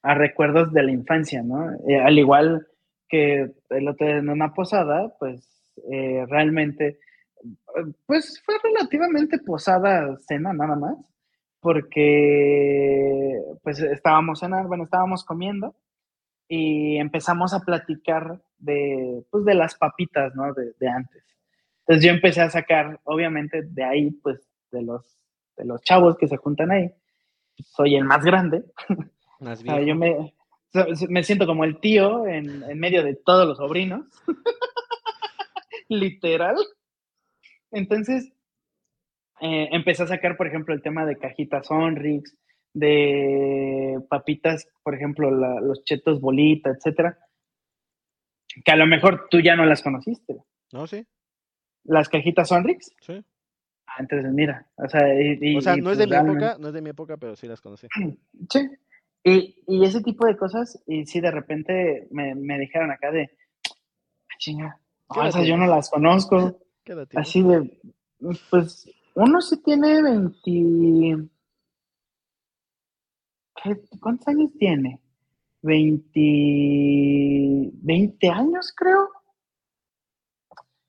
[0.02, 1.72] A recuerdos de la infancia, ¿no?
[1.88, 2.66] Eh, al igual
[3.08, 6.98] que el otro en una posada, pues eh, realmente
[8.06, 10.96] pues fue relativamente posada cena nada más,
[11.62, 15.76] porque pues estábamos cenando, bueno, estábamos comiendo
[16.48, 20.52] y empezamos a platicar de, pues, de las papitas, ¿no?
[20.52, 21.24] De, antes.
[21.80, 24.40] Entonces yo empecé a sacar, obviamente, de ahí, pues,
[24.72, 25.16] de los,
[25.56, 26.90] de los chavos que se juntan ahí.
[27.64, 28.64] Soy el más grande.
[29.40, 30.32] Más yo me,
[31.08, 34.06] me siento como el tío en, en medio de todos los sobrinos.
[35.88, 36.54] Literal.
[37.72, 38.32] Entonces,
[39.42, 42.36] eh, empecé a sacar, por ejemplo, el tema de cajitas Sonrix,
[42.72, 47.18] de papitas, por ejemplo, los chetos bolita, etcétera,
[48.64, 50.42] que a lo mejor tú ya no las conociste.
[50.72, 51.04] No, sí.
[51.84, 52.94] ¿Las cajitas Sonrix?
[53.00, 53.22] Sí.
[53.88, 56.74] Ah, entonces mira, o sea, o sea no es de pues mi época, no es
[56.74, 57.88] de mi época, pero sí las conocí.
[58.48, 58.70] Sí.
[59.24, 63.30] Y, y ese tipo de cosas, y sí, de repente me, me dijeron acá de,
[63.68, 66.60] ah, chinga, o sea, yo no las conozco.
[67.14, 67.78] Así de,
[68.50, 71.28] pues, uno sí tiene 20...
[74.00, 75.00] ¿Cuántos años tiene?
[75.62, 77.70] 20...
[77.74, 79.08] 20 años, creo.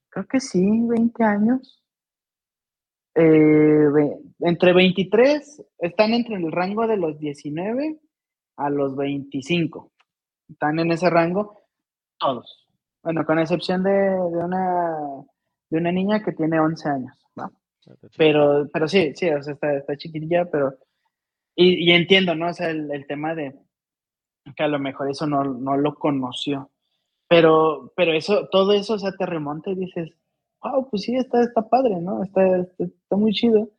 [0.08, 1.80] Creo que sí, 20 años.
[3.16, 3.88] Eh,
[4.40, 8.00] entre 23, están entre el rango de los 19
[8.56, 9.92] a los 25.
[10.48, 11.62] Están en ese rango
[12.18, 12.66] todos.
[13.02, 15.24] Bueno, con excepción de, de una
[15.70, 17.50] de una niña que tiene 11 años, ¿no?
[17.88, 20.76] Ah, pero, pero sí, sí, o sea, está, está chiquitilla, pero...
[21.56, 22.48] Y, entiendo, ¿no?
[22.48, 23.54] O sea, el, tema de
[24.56, 26.70] que a lo mejor eso no, lo conoció.
[27.28, 30.10] Pero, pero eso, todo eso, o sea, te remonta y dices,
[30.62, 32.24] wow, pues sí, está, está padre, ¿no?
[32.24, 33.70] Está, está, muy chido.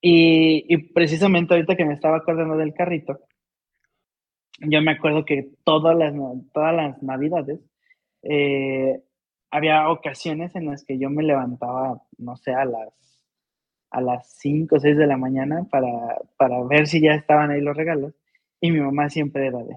[0.00, 3.20] Y, y, precisamente ahorita que me estaba acordando del carrito,
[4.60, 6.14] yo me acuerdo que todas las,
[6.52, 7.60] todas las navidades
[8.22, 9.02] eh,
[9.50, 13.13] había ocasiones en las que yo me levantaba, no sé, a las
[13.94, 15.88] a las 5 o 6 de la mañana para,
[16.36, 18.12] para ver si ya estaban ahí los regalos.
[18.60, 19.76] Y mi mamá siempre era de,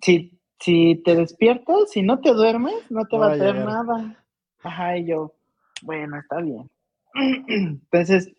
[0.00, 4.24] si, si te despiertas, si no te duermes, no te va a traer nada.
[4.62, 5.34] Ajá, y yo,
[5.82, 6.70] bueno, está bien.
[7.48, 8.32] Entonces,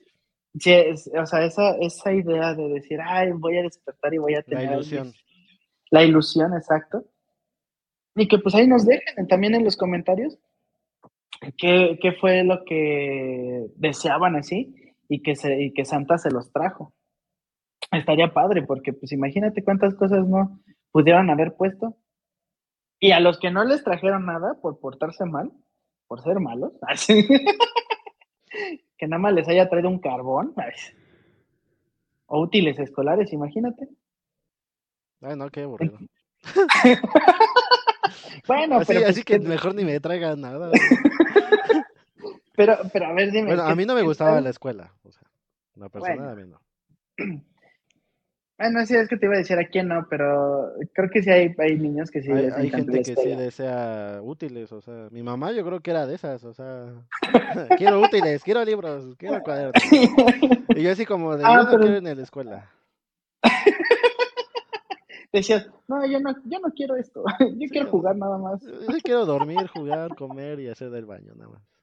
[0.57, 0.73] sí,
[1.19, 4.65] o sea, esa, esa idea de decir, ay, voy a despertar y voy a tener...
[4.65, 5.13] La ilusión.
[5.91, 7.03] La ilusión, exacto.
[8.15, 10.37] Y que pues ahí nos dejen también en los comentarios
[11.57, 14.73] qué, qué fue lo que deseaban así
[15.07, 16.93] y que, se, y que Santa se los trajo.
[17.91, 20.59] Estaría padre, porque pues imagínate cuántas cosas no,
[20.91, 21.95] pudieron haber puesto.
[22.99, 25.51] Y a los que no les trajeron nada por portarse mal,
[26.07, 26.73] por ser malos,
[28.97, 30.55] que nada más les haya traído un carbón,
[32.27, 33.89] o útiles escolares, imagínate.
[35.21, 35.97] Ay, no, qué aburrido.
[38.47, 40.71] bueno, así, pero así pues que mejor ni me traigan nada.
[42.55, 43.47] pero, pero a ver, dime.
[43.47, 45.27] Bueno, a mí no me gustaba la escuela, o sea,
[45.75, 46.61] la persona a mí no.
[48.57, 51.29] Bueno, sí, es que te iba a decir a quién no, pero creo que sí
[51.29, 52.31] hay, hay niños que sí.
[52.31, 56.07] Hay, hay gente que sí desea útiles, o sea, mi mamá yo creo que era
[56.07, 56.85] de esas, o sea,
[57.77, 59.73] quiero útiles, quiero libros, quiero cuadernos.
[60.69, 62.71] Y yo así como de, ah, yo no quiero en la escuela.
[65.33, 67.25] Decías, no, yo no, yo no quiero esto,
[67.57, 68.61] yo quiero jugar nada más.
[68.61, 71.74] Yo quiero dormir, jugar, comer y hacer del baño nada más.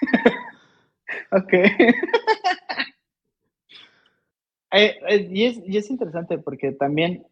[1.32, 1.52] ok.
[4.70, 7.26] Eh, eh, y, es, y, es, interesante porque también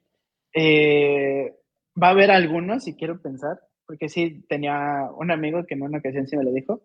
[0.54, 1.54] eh,
[2.02, 5.98] va a haber algunos, y quiero pensar, porque sí tenía un amigo que en una
[5.98, 6.80] ocasión sí me lo dijo,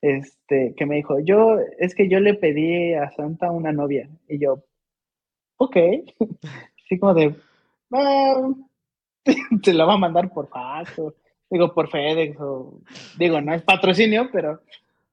[0.00, 4.38] este, que me dijo, yo, es que yo le pedí a Santa una novia, y
[4.40, 4.64] yo,
[5.58, 5.76] ok,
[6.84, 7.36] así como de,
[7.92, 8.52] ah,
[9.62, 11.14] se la va a mandar por fax, o,
[11.48, 12.80] digo, por FedEx, o,
[13.16, 14.60] digo, no es patrocinio, pero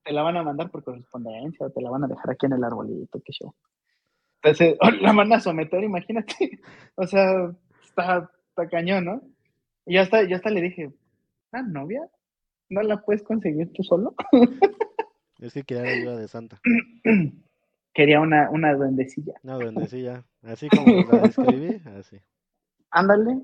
[0.04, 2.54] te la van a mandar por correspondencia, o te la van a dejar aquí en
[2.54, 3.54] el arbolito, qué show.
[4.42, 6.60] Entonces, la van a someter, imagínate.
[6.96, 7.52] O sea,
[7.84, 9.22] está, está cañón, ¿no?
[9.86, 10.92] Y yo hasta, yo hasta le dije,
[11.52, 12.02] ¿ah, novia?
[12.70, 14.16] ¿No la puedes conseguir tú solo?
[15.40, 16.62] Es que quería ayuda de Santa.
[17.94, 19.34] Quería una, una duendecilla.
[19.42, 20.24] Una duendecilla.
[20.44, 22.18] Así como la describí, así.
[22.92, 23.42] Ándale.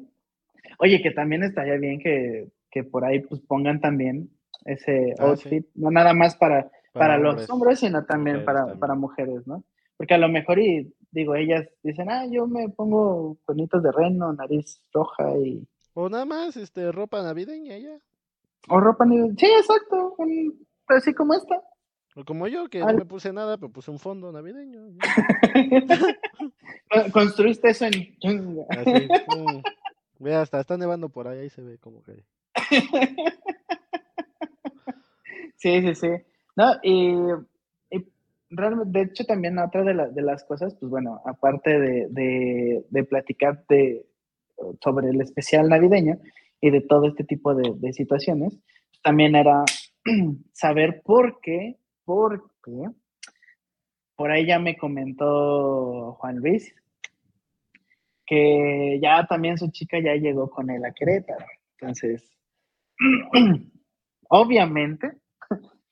[0.78, 4.30] Oye, que también estaría bien que, que por ahí pues pongan también
[4.68, 9.48] ese ah, outfit, no nada más para, para, los hombres, sino también para, para mujeres,
[9.48, 9.64] ¿no?
[9.96, 14.34] Porque a lo mejor, y digo, ellas dicen, ah, yo me pongo cuernitos de reno,
[14.34, 15.68] nariz roja y...
[15.94, 17.98] O nada más, este, ropa navideña ya.
[18.70, 20.16] O ropa navideña, sí, exacto,
[20.88, 21.62] así como esta.
[22.16, 24.98] O como yo, que no me puse nada, pero puse un fondo navideño.
[27.14, 28.66] Construiste eso en...
[28.70, 29.08] Así,
[30.20, 32.24] Ve, hasta está nevando por ahí, ahí se ve como que...
[35.58, 36.10] sí, sí, sí.
[36.56, 37.14] No, y
[38.50, 43.66] realmente, de hecho, también otra de, de las cosas, pues bueno, aparte de, de, platicar
[43.68, 44.06] de,
[44.84, 46.20] sobre el especial navideño
[46.62, 48.58] y de todo este tipo de, situaciones,
[49.04, 49.64] también era
[50.54, 52.90] saber por qué, por qué,
[54.16, 56.74] por ahí ya me comentó Juan Luis,
[58.26, 61.46] que ya también su chica ya llegó con él a Querétaro.
[61.80, 62.28] Entonces,
[64.30, 65.12] obviamente,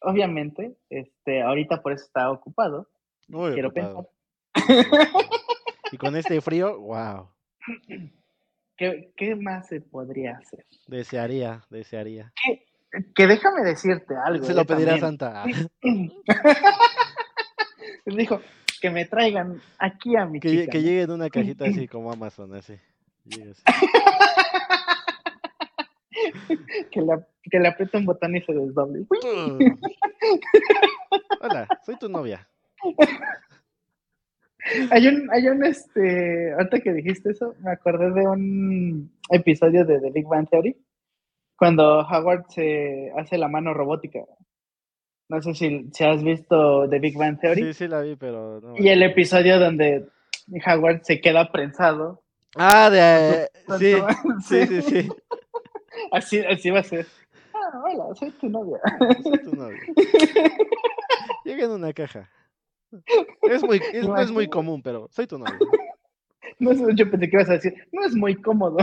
[0.05, 2.87] obviamente, este, ahorita por eso está ocupado.
[3.27, 4.07] quiero pensar.
[5.91, 7.29] Y con este frío, wow.
[8.77, 10.65] ¿Qué, más se podría hacer?
[10.87, 12.33] Desearía, desearía.
[13.15, 14.43] Que, déjame decirte algo.
[14.43, 15.45] Se lo eh, pedirá Santa.
[18.05, 18.41] Dijo,
[18.81, 20.71] que me traigan aquí a mi que, chica.
[20.71, 22.77] Que llegue en una cajita así como Amazon, así.
[26.91, 29.05] que, le, que le apriete un botón y se desdoble.
[31.41, 32.47] Hola, soy tu novia.
[34.91, 39.99] Hay un, hay un, este, ahorita que dijiste eso, me acordé de un episodio de
[39.99, 40.75] The Big Bang Theory,
[41.55, 44.21] cuando Howard se hace la mano robótica.
[45.29, 47.63] No sé si, si has visto The Big Bang Theory.
[47.63, 48.73] Sí, sí la vi, pero no.
[48.77, 50.07] Y el episodio donde
[50.65, 52.23] Howard se queda prensado.
[52.55, 53.49] Ah, de...
[53.77, 53.95] sí,
[54.47, 55.09] sí, sí, sí.
[56.11, 57.05] Así, así va a ser.
[57.53, 58.79] Ah, hola, soy tu novia.
[59.23, 59.79] Soy tu novia.
[61.45, 62.29] Llega en una caja.
[63.41, 65.57] Es muy, es, no es muy común, pero soy tu novia.
[66.59, 68.77] No, yo pensé que ibas a decir, no es muy cómodo.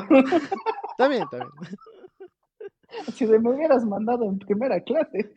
[0.98, 1.50] También, también.
[3.14, 5.32] Si me hubieras mandado en primera clase.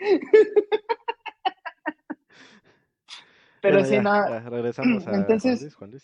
[3.61, 4.39] Pero si no.
[4.49, 6.03] regresamos a entonces, Juan Luis.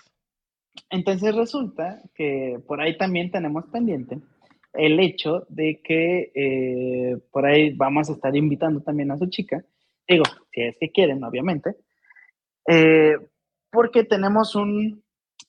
[0.89, 4.21] Entonces resulta que por ahí también tenemos pendiente
[4.73, 9.63] el hecho de que eh, por ahí vamos a estar invitando también a su chica,
[10.07, 11.75] digo, si es que quieren, obviamente,
[12.67, 13.17] eh,
[13.71, 15.03] porque tenemos un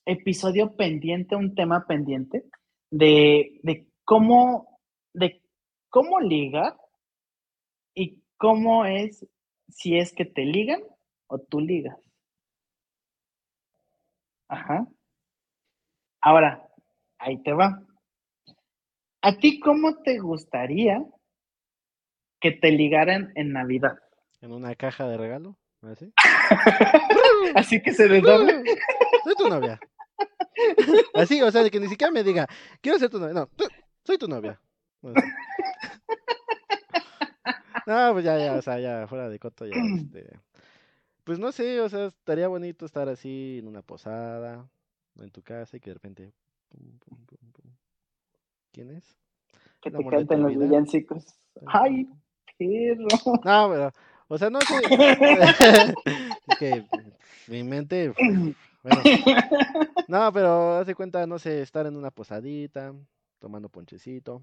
[0.05, 2.45] episodio pendiente, un tema pendiente
[2.91, 4.81] de, de, cómo,
[5.13, 5.43] de
[5.89, 6.77] cómo ligar
[7.95, 9.27] y cómo es
[9.69, 10.83] si es que te ligan
[11.27, 11.97] o tú ligas.
[14.49, 14.87] Ajá.
[16.21, 16.69] Ahora,
[17.19, 17.83] ahí te va.
[19.23, 21.05] ¿A ti cómo te gustaría
[22.41, 23.97] que te ligaran en Navidad?
[24.41, 25.57] ¿En una caja de regalo?
[25.81, 26.13] ¿Así?
[27.55, 28.65] Así que se desdoble.
[29.25, 29.79] Soy tu novia.
[31.15, 32.49] Así, o sea, de que ni siquiera me diga,
[32.81, 33.35] quiero ser tu novia.
[33.35, 33.49] No,
[34.05, 34.61] soy tu novia.
[37.85, 40.39] No, pues ya, ya, o sea, ya, fuera de coto, ya, este.
[41.25, 44.71] Pues no sé, o sea, estaría bonito estar así en una posada,
[45.17, 46.33] en tu casa y que de repente.
[48.73, 49.17] ¿Quién es?
[49.81, 51.25] Que te canten los villancicos.
[51.67, 52.09] ¡Ay,
[52.59, 53.07] perro!
[53.45, 53.93] No, pero,
[54.29, 54.75] o sea, no sé.
[56.47, 56.87] es que
[57.49, 58.13] mi mente.
[58.83, 59.03] Bueno,
[60.09, 62.95] no, pero hace cuenta, no sé, estar en una posadita,
[63.39, 64.43] tomando ponchecito,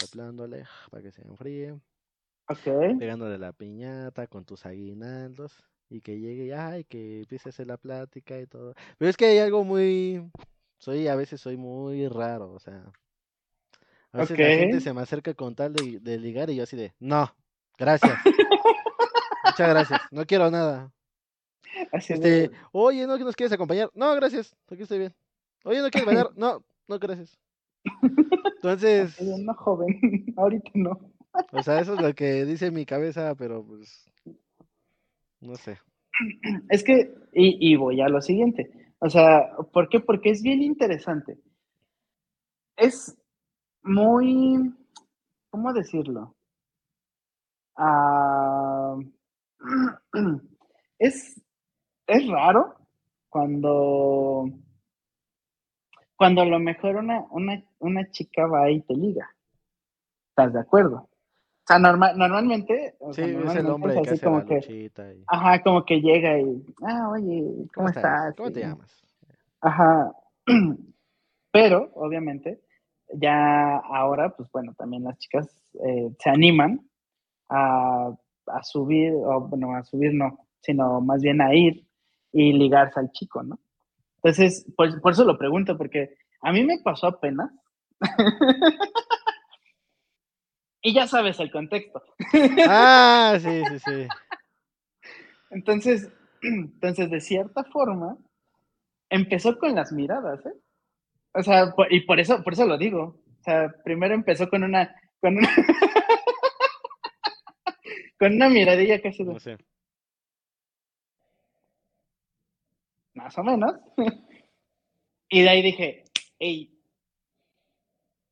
[0.00, 1.78] soplándole para que se enfríe.
[2.48, 2.96] Okay.
[2.96, 7.66] Pegándole la piñata con tus aguinaldos y que llegue y ay, que empiece a hacer
[7.66, 8.74] la plática y todo.
[8.98, 10.30] Pero es que hay algo muy
[10.80, 12.90] soy a veces soy muy raro, o sea,
[14.12, 16.92] a veces la gente se me acerca con tal de, ligar y yo así de,
[16.98, 17.32] no,
[17.78, 18.12] gracias.
[19.44, 20.92] Muchas gracias, no quiero nada.
[21.92, 23.90] este, oye, ¿no nos quieres acompañar?
[23.94, 25.14] No, gracias, aquí estoy bien.
[25.64, 26.30] Oye, ¿no quieres bailar?
[26.36, 27.38] No, no, gracias.
[28.56, 29.20] Entonces.
[29.20, 29.98] No, joven,
[30.36, 31.00] ahorita no.
[31.52, 34.10] O sea, eso es lo que dice mi cabeza, pero pues.
[35.40, 35.78] No sé.
[36.68, 38.70] Es que, y, voy a lo siguiente.
[38.98, 40.00] O sea, ¿por qué?
[40.00, 41.38] Porque es bien interesante.
[42.76, 43.16] Es
[43.82, 44.74] muy.
[45.50, 46.34] ¿Cómo decirlo?
[47.76, 48.96] Ah,
[50.98, 51.40] es,
[52.06, 52.76] es raro
[53.28, 54.46] cuando.
[56.16, 59.34] Cuando a lo mejor una, una, una chica va y te liga.
[60.28, 61.10] ¿Estás de acuerdo?
[61.70, 62.96] sea, normal, normalmente.
[63.12, 64.90] sí, es el hombre que hace como que,
[65.26, 66.64] Ajá, como que llega y.
[66.82, 68.34] Ah, oye, ¿cómo, estás?
[68.36, 69.02] ¿Cómo te llamas?
[69.60, 70.12] Ajá.
[71.52, 72.60] Pero, obviamente,
[73.14, 75.48] ya ahora, pues bueno, también las chicas
[75.86, 76.88] eh, se animan
[77.48, 78.12] a,
[78.46, 81.86] a subir, o bueno, a subir no, sino más bien a ir
[82.32, 83.58] y ligarse al chico, ¿no?
[84.16, 87.50] Entonces, por, por eso lo pregunto, porque a mí me pasó apenas.
[90.82, 92.02] Y ya sabes el contexto.
[92.66, 94.08] Ah, sí, sí, sí.
[95.50, 96.10] Entonces,
[96.42, 98.16] entonces, de cierta forma,
[99.10, 100.54] empezó con las miradas, ¿eh?
[101.32, 103.22] O sea, y por eso, por eso lo digo.
[103.40, 105.48] O sea, primero empezó con una, con una,
[108.18, 109.32] con una miradilla casi de...
[109.32, 109.56] No sé.
[113.14, 113.74] Más o menos.
[115.28, 116.04] y de ahí dije,
[116.38, 116.76] hey,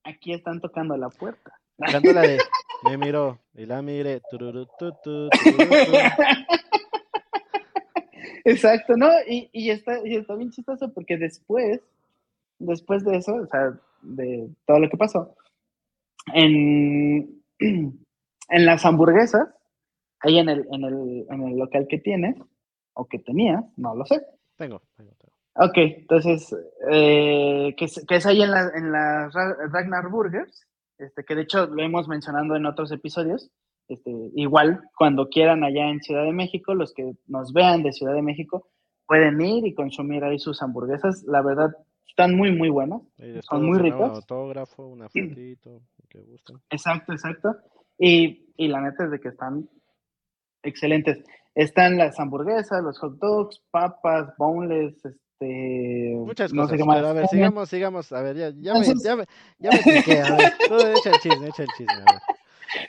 [0.05, 1.59] aquí están tocando la puerta.
[1.79, 2.39] Canta la de
[2.85, 4.21] Me miró y la miré.
[8.45, 9.09] Exacto, ¿no?
[9.27, 11.81] Y, y, está, y está bien chistoso porque después,
[12.59, 15.35] después de eso, o sea, de todo lo que pasó,
[16.35, 19.49] en, en las hamburguesas,
[20.21, 22.37] ahí en el, en, el, en el local que tienes,
[22.95, 24.21] o que tenías, no lo sé.
[24.57, 25.29] Tengo, tengo, tengo.
[25.61, 26.55] Ok, entonces,
[26.91, 29.29] eh, que, es, que, es, ahí en las en la
[29.73, 30.67] Ragnar Burgers,
[30.99, 33.51] este, que de hecho lo hemos mencionado en otros episodios.
[33.89, 38.15] Este, igual, cuando quieran allá en Ciudad de México, los que nos vean de Ciudad
[38.15, 38.69] de México,
[39.07, 41.25] pueden ir y consumir ahí sus hamburguesas.
[41.25, 41.71] La verdad,
[42.09, 43.03] están muy, muy buenas.
[43.43, 44.01] Son muy ricas.
[44.01, 46.25] Un autógrafo, una fotito, que
[46.71, 47.57] Exacto, exacto.
[47.99, 49.69] Y, y la neta es de que están
[50.63, 51.25] excelentes.
[51.55, 56.53] Están las hamburguesas, los hot dogs, papas, boneless, este, Muchas cosas.
[56.53, 57.05] No sé qué más.
[57.05, 58.13] a ver, sigamos, sigamos.
[58.13, 59.25] A ver, ya, ya, me, ya, me,
[59.59, 60.21] ya me expliqué.
[60.21, 61.93] A ver, tú echa el chisme, echa el chisme.
[61.93, 62.21] A ver.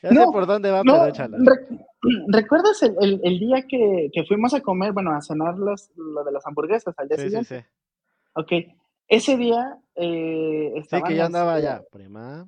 [0.04, 1.38] Ya no, sé por dónde va, pero échala.
[2.28, 6.24] ¿Recuerdas el, el, el, día que, que, fuimos a comer, bueno, a cenar los, lo
[6.24, 7.60] de las hamburguesas al día sí, siguiente?
[7.60, 7.68] Sí, sí.
[8.34, 8.79] Ok.
[9.10, 11.82] Ese día eh, Sí, que ya andaba allá.
[11.92, 12.48] Prima.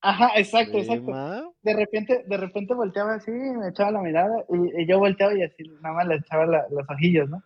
[0.00, 1.54] Ajá, exacto, exacto.
[1.62, 5.42] De repente, de repente volteaba así, me echaba la mirada y, y yo volteaba y
[5.42, 7.42] así nada más le echaba la, los ojillos, ¿no?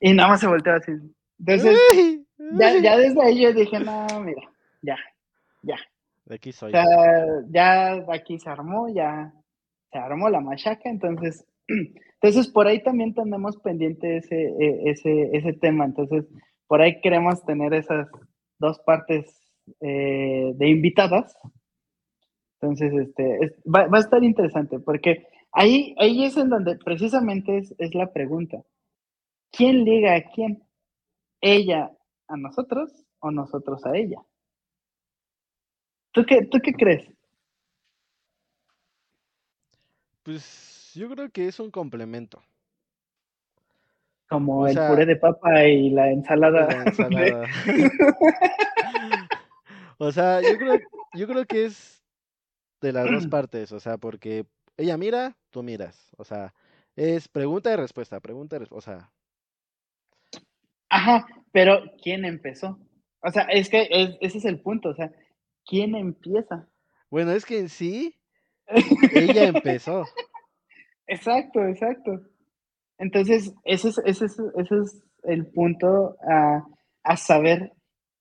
[0.00, 0.92] Y nada más se volteaba así.
[1.38, 1.78] Entonces,
[2.58, 4.42] ya, ya, desde ahí yo dije, no, mira,
[4.82, 4.96] ya,
[5.62, 5.76] ya.
[6.26, 6.70] De aquí soy.
[6.70, 6.84] O sea,
[7.48, 9.32] ya aquí se armó, ya
[9.90, 15.52] se armó la machaca, entonces, entonces por ahí también tenemos pendiente ese, e, ese, ese
[15.54, 16.26] tema, entonces
[16.68, 18.08] por ahí queremos tener esas
[18.58, 19.26] dos partes
[19.80, 21.34] eh, de invitadas.
[22.60, 27.74] Entonces, este, va, va, a estar interesante, porque ahí, ahí es en donde precisamente es,
[27.78, 28.62] es la pregunta.
[29.50, 30.62] ¿Quién liga a quién?
[31.40, 31.90] ¿Ella
[32.26, 34.20] a nosotros o nosotros a ella?
[36.12, 37.08] ¿Tú qué, tú qué crees?
[40.22, 42.42] Pues yo creo que es un complemento.
[44.28, 46.84] Como el puré de papa y la ensalada.
[49.98, 50.78] o sea, yo creo,
[51.14, 52.04] yo creo que es
[52.80, 56.54] de las dos partes, o sea, porque ella mira, tú miras, o sea,
[56.94, 59.10] es pregunta y respuesta, pregunta y respuesta, o sea,
[60.90, 62.78] Ajá, Pero, ¿quién empezó?
[63.20, 63.88] O sea, es que
[64.20, 65.12] ese es el punto, o sea,
[65.66, 66.68] ¿quién empieza?
[67.10, 68.14] Bueno, es que en sí,
[69.14, 70.04] ella empezó.
[71.06, 72.20] Exacto, exacto.
[72.98, 76.64] Entonces, ese es, ese es, ese es el punto a,
[77.04, 77.72] a, saber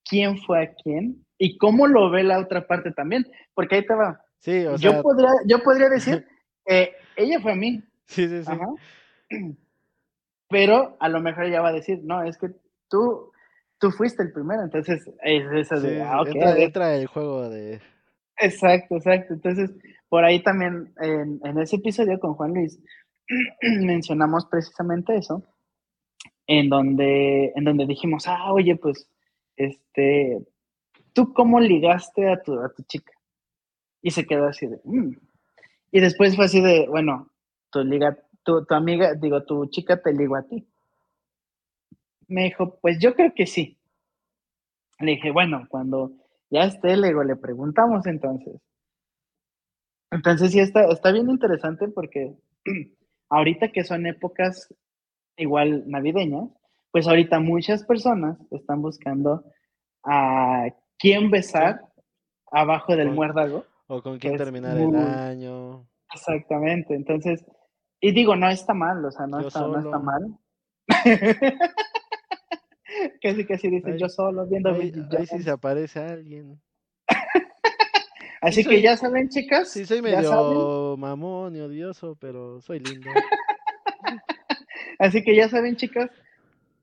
[0.07, 3.95] quién fue a quién y cómo lo ve la otra parte también, porque ahí te
[3.95, 4.21] va.
[4.39, 4.91] Sí, o sea...
[4.91, 6.25] Yo podría, yo podría decir
[7.15, 7.83] ella fue a mí.
[8.05, 8.51] Sí, sí, sí.
[10.49, 12.49] Pero a lo mejor ella va a decir, no, es que
[12.87, 13.31] tú,
[13.79, 16.23] tú fuiste el primero, entonces es eso de, ah,
[16.57, 17.81] entra, el juego de...
[18.39, 19.33] Exacto, exacto.
[19.33, 19.71] Entonces,
[20.07, 22.79] por ahí también, en, en ese episodio con Juan Luis,
[23.61, 25.43] mencionamos precisamente eso,
[26.47, 29.09] en donde, en donde dijimos, ah, oye, pues,
[29.55, 30.39] este,
[31.13, 33.11] ¿tú cómo ligaste a tu, a tu chica?
[34.01, 35.17] Y se quedó así de, mm".
[35.91, 37.31] y después fue así de, bueno,
[37.71, 40.67] tu liga, tu, tu amiga, digo, tu chica te ligó a ti.
[42.27, 43.77] Me dijo, pues yo creo que sí.
[44.99, 46.11] Le dije, bueno, cuando
[46.49, 48.59] ya esté, le le preguntamos entonces.
[50.11, 52.33] Entonces sí está, está bien interesante porque
[53.29, 54.73] ahorita que son épocas
[55.37, 56.49] igual navideñas,
[56.91, 59.43] pues ahorita muchas personas están buscando
[60.03, 60.67] a
[60.97, 61.81] quién besar
[62.51, 63.65] abajo del muérdago.
[63.87, 65.87] O con quién terminar el año.
[66.13, 67.45] Exactamente, entonces,
[67.99, 70.37] y digo, no está mal, o sea, no, está, no está mal.
[73.21, 76.61] casi casi dicen yo solo viendo ahí, ahí sí se aparece alguien.
[78.47, 79.69] Así que ya saben, chicas.
[79.69, 83.09] Sí, soy medio mamón y odioso, pero soy lindo.
[84.99, 86.09] Así que ya saben, chicas,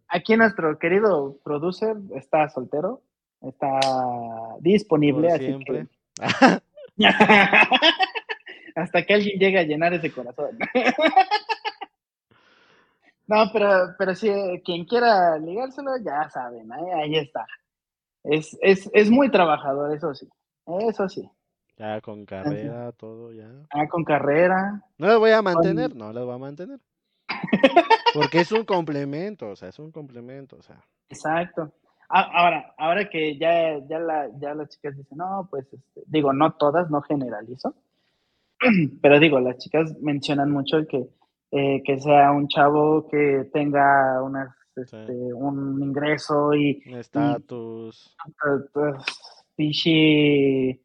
[0.08, 3.00] aquí nuestro querido producer está soltero,
[3.40, 3.80] está
[4.60, 5.86] disponible, así que...
[8.76, 10.58] Hasta que alguien llegue a llenar ese corazón.
[13.26, 14.30] no, pero, pero sí,
[14.64, 17.46] quien quiera ligárselo, ya saben, ahí está.
[18.22, 20.28] Es, es, es muy trabajador, eso sí.
[20.88, 21.28] Eso sí.
[21.76, 23.50] Ya con carrera, todo ya.
[23.70, 24.82] Ah, con carrera.
[24.96, 26.78] No las voy a mantener, no las voy a mantener.
[28.14, 30.84] Porque es un complemento, o sea, es un complemento, o sea.
[31.08, 31.72] Exacto.
[32.08, 36.52] ahora, ahora que ya, ya, la, ya las chicas dicen, no, pues, este, digo, no
[36.52, 37.74] todas, no generalizo,
[39.02, 41.08] pero digo, las chicas mencionan mucho que,
[41.50, 46.82] eh, que sea un chavo que tenga unas, este, un ingreso y...
[46.86, 48.16] Un estatus.
[49.56, 50.83] Pichi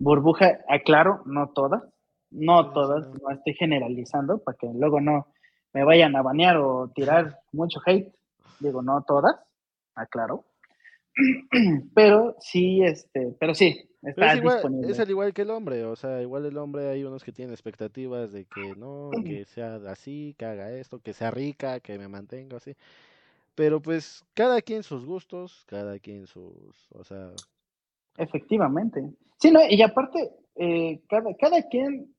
[0.00, 1.82] burbuja, aclaro, no todas,
[2.30, 5.28] no todas, no estoy generalizando para que luego no
[5.72, 8.12] me vayan a banear o tirar mucho hate.
[8.58, 9.36] Digo, no todas,
[9.94, 10.44] aclaro.
[11.94, 14.92] Pero sí, este, pero sí, está es igual, disponible.
[14.92, 17.52] Es al igual que el hombre, o sea, igual el hombre hay unos que tienen
[17.52, 22.08] expectativas de que no, que sea así, que haga esto, que sea rica, que me
[22.08, 22.76] mantenga así.
[23.56, 27.32] Pero pues cada quien sus gustos, cada quien sus, o sea,
[28.20, 29.02] Efectivamente.
[29.38, 32.14] Sí, no, y aparte, eh, cada, cada quien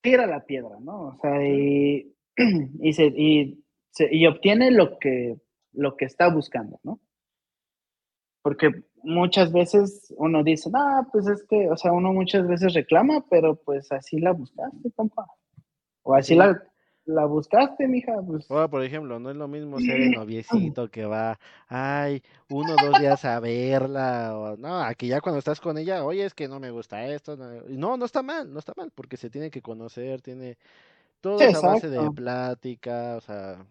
[0.00, 1.08] tira la piedra, ¿no?
[1.08, 2.14] O sea, y,
[2.80, 3.62] y, se, y,
[4.10, 5.36] y obtiene lo que,
[5.72, 6.98] lo que está buscando, ¿no?
[8.40, 8.70] Porque
[9.02, 13.56] muchas veces uno dice, ah, pues es que, o sea, uno muchas veces reclama, pero
[13.56, 15.26] pues así la buscaste, compa.
[16.02, 16.62] O así la,
[17.06, 18.14] la buscaste, mija.
[18.26, 18.46] Pues.
[18.46, 21.38] por ejemplo, no es lo mismo ser el noviecito que va,
[21.68, 26.04] ay, uno o dos días a verla, o no, aquí ya cuando estás con ella,
[26.04, 27.36] oye, es que no me gusta esto.
[27.36, 30.56] No, no, está mal, no está mal, porque se tiene que conocer, tiene
[31.20, 33.66] toda esa base de plática, o sea,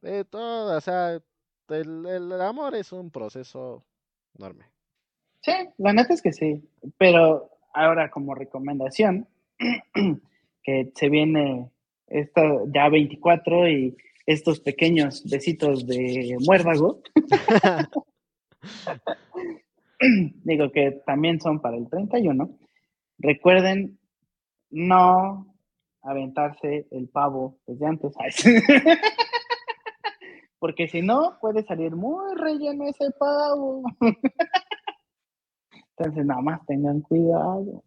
[0.00, 1.20] de todo, o sea,
[1.68, 3.84] el, el amor es un proceso
[4.36, 4.64] enorme.
[5.40, 9.26] Sí, la neta es que sí, pero ahora como recomendación,
[10.62, 11.70] que se viene
[12.10, 12.42] esta
[12.72, 13.96] ya 24 y
[14.26, 17.00] estos pequeños besitos de muérdago.
[20.44, 22.50] Digo que también son para el 31.
[23.18, 23.98] Recuerden
[24.70, 25.54] no
[26.02, 28.12] aventarse el pavo desde antes.
[30.58, 33.82] Porque si no, puede salir muy relleno ese pavo.
[35.96, 37.82] Entonces, nada más tengan cuidado.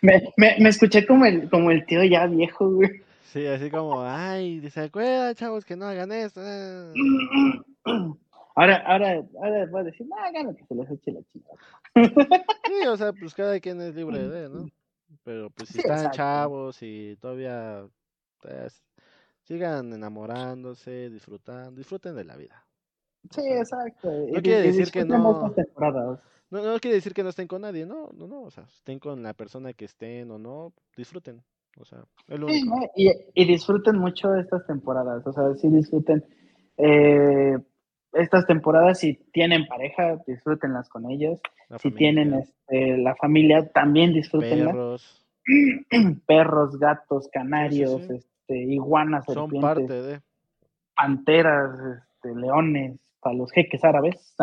[0.00, 3.02] Me, me, escuché como el, como el tío ya viejo, güey.
[3.22, 6.40] Sí, así como, ay, se acuerdan, chavos, que no hagan esto.
[8.56, 11.50] Ahora, ahora, ahora voy a decir, no, hagan que se les eche la chica.
[12.66, 14.66] Sí, o sea, pues cada quien es libre de, ¿no?
[15.24, 17.84] Pero pues si están chavos y todavía
[18.40, 18.84] pues,
[19.42, 22.64] sigan enamorándose, disfrutando, disfruten de la vida.
[23.30, 24.08] Sí, exacto.
[24.32, 25.52] No quiere decir que no.
[26.50, 28.98] No, no quiere decir que no estén con nadie, no, no, no, o sea, estén
[28.98, 31.42] con la persona que estén o no, disfruten,
[31.80, 32.76] o sea, es lo único.
[32.94, 36.24] y, y, disfruten mucho estas temporadas, o sea, sí disfruten.
[36.76, 37.56] Eh,
[38.14, 41.40] estas temporadas, si tienen pareja, disfrútenlas con ellos.
[41.80, 44.72] si tienen este, la familia, también disfrútenlas.
[44.72, 45.26] Perros.
[46.26, 50.20] Perros, gatos, canarios, Este, iguanas, Son parte de.
[50.94, 54.36] Panteras, este, leones, para los jeques árabes,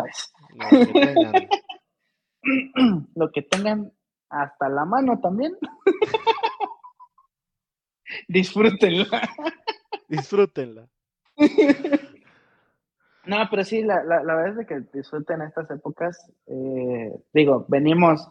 [3.14, 3.92] Lo que tengan
[4.28, 5.56] hasta la mano también.
[8.28, 9.30] Disfrútenla.
[10.08, 10.88] Disfrútenla.
[13.24, 16.28] No, pero sí, la, la, la, verdad es que disfruten estas épocas.
[16.46, 18.28] Eh, digo, venimos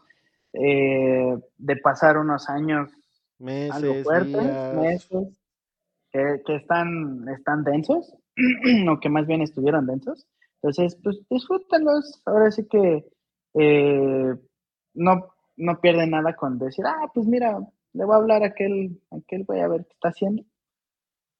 [0.53, 2.91] eh, de pasar unos años
[3.39, 5.39] meses, algo fuertes, meses,
[6.11, 8.13] que, que, están, están densos,
[8.89, 10.27] o que más bien estuvieron densos.
[10.61, 12.21] Entonces, pues disfrútenlos.
[12.25, 13.05] Ahora sí que
[13.53, 14.33] eh,
[14.93, 17.59] no, no pierden nada con decir, ah, pues mira,
[17.93, 20.43] le voy a hablar a aquel, aquel voy a ver qué está haciendo.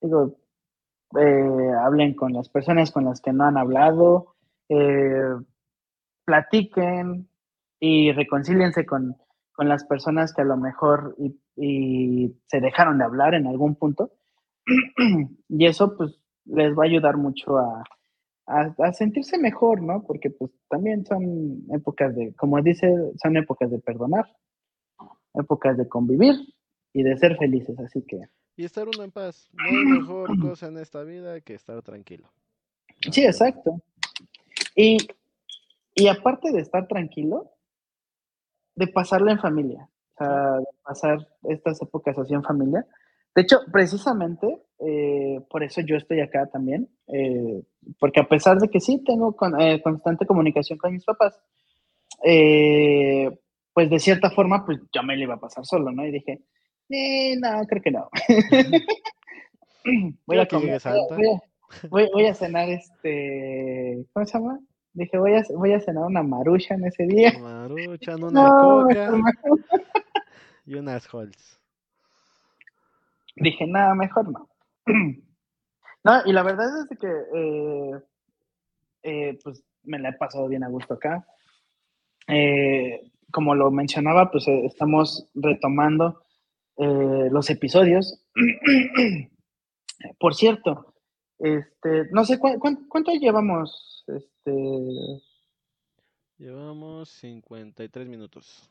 [0.01, 0.36] Digo,
[1.20, 4.36] eh, hablen con las personas con las que no han hablado,
[4.70, 5.36] eh,
[6.26, 7.28] platiquen
[7.80, 9.18] y reconcíliense con,
[9.57, 14.12] las personas que a lo mejor y, se dejaron de hablar en algún punto.
[15.49, 17.84] y eso pues les va a ayudar mucho a,
[18.78, 20.04] a, sentirse mejor, ¿no?
[20.04, 24.26] Porque pues también son épocas de, como dice, son épocas de perdonar,
[25.34, 26.36] épocas de convivir
[26.93, 28.22] y de ser felices, así que
[28.62, 29.49] y estar uno en paz.
[29.54, 32.30] No hay mejor cosa en esta vida que estar tranquilo.
[33.12, 33.82] Sí, exacto.
[34.76, 34.97] Y,
[35.95, 37.52] y aparte de estar tranquilo,
[38.76, 42.86] de pasarla en familia, o sea, pasar estas épocas así en familia.
[43.36, 47.63] De hecho, precisamente eh, por eso yo estoy acá también, eh,
[47.99, 51.39] porque a pesar de que sí tengo eh, constante comunicación con mis papás,
[53.73, 56.05] pues de cierta forma, pues yo me lo iba a pasar solo, ¿no?
[56.05, 56.41] Y dije,
[56.89, 58.09] eh, no, creo que no.
[60.25, 60.82] voy, a comer,
[61.89, 64.59] voy, a, cenar este, ¿cómo se llama?
[64.93, 67.34] Dije, voy a, voy a cenar una marucha en ese día.
[67.39, 69.11] Marucha, una coca
[70.65, 71.61] y unas holz.
[73.36, 74.49] Dije, nada, mejor no.
[76.03, 77.99] no, y la verdad es que, eh,
[79.03, 81.25] eh, pues, me la he pasado bien a gusto acá.
[82.27, 86.23] Eh, como lo mencionaba, pues estamos retomando
[86.77, 88.21] eh, los episodios.
[90.19, 90.93] Por cierto,
[91.39, 94.03] este, no sé cuánto llevamos.
[94.07, 95.21] Este...
[96.38, 98.69] Llevamos 53 minutos.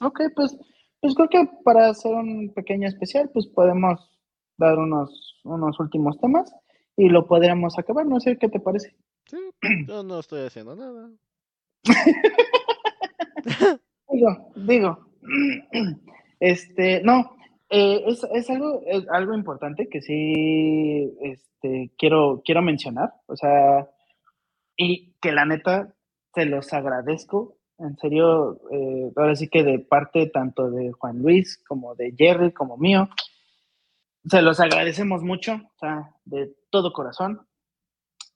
[0.00, 0.56] Ok, pues,
[1.02, 4.08] pues creo que para hacer un pequeño especial, pues podemos
[4.56, 6.54] dar unos, unos últimos temas
[6.96, 8.06] y lo podríamos acabar.
[8.06, 8.94] No sé qué te parece.
[9.26, 9.36] Sí,
[9.88, 11.10] yo no estoy haciendo nada.
[14.10, 14.98] digo, digo.
[16.44, 17.36] Este, no,
[17.70, 18.82] eh, es, es, algo,
[19.12, 23.12] algo importante que sí este, quiero, quiero mencionar.
[23.26, 23.88] O sea,
[24.76, 25.94] y que la neta
[26.34, 27.58] se los agradezco.
[27.82, 32.52] En serio, eh, ahora sí que de parte tanto de Juan Luis como de Jerry
[32.52, 33.08] como mío,
[34.24, 37.46] se los agradecemos mucho, o sea, de todo corazón.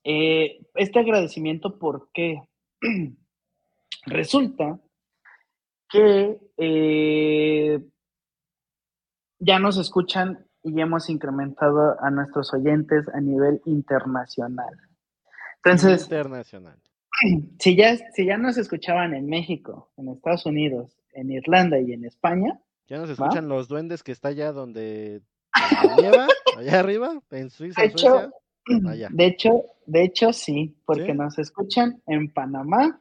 [0.02, 2.42] Eh, este agradecimiento porque
[4.06, 4.80] resulta
[5.88, 6.40] que
[9.38, 14.74] ya nos escuchan y hemos incrementado a nuestros oyentes a nivel internacional.
[15.62, 16.80] Entonces, internacional.
[17.58, 22.04] Si ya, si ya nos escuchaban en México, en Estados Unidos, en Irlanda y en
[22.04, 22.60] España.
[22.88, 25.22] Ya nos escuchan los duendes que está allá donde,
[25.96, 28.30] lleva, allá arriba, en Suiza, de hecho,
[29.10, 32.98] De hecho, de hecho sí, porque nos escuchan en Panamá,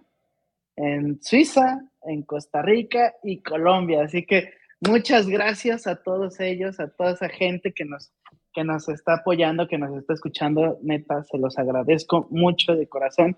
[0.76, 4.04] en Suiza, en Costa Rica y Colombia.
[4.04, 8.12] Así que Muchas gracias a todos ellos, a toda esa gente que nos,
[8.54, 10.78] que nos está apoyando, que nos está escuchando.
[10.84, 13.38] Neta, se los agradezco mucho de corazón.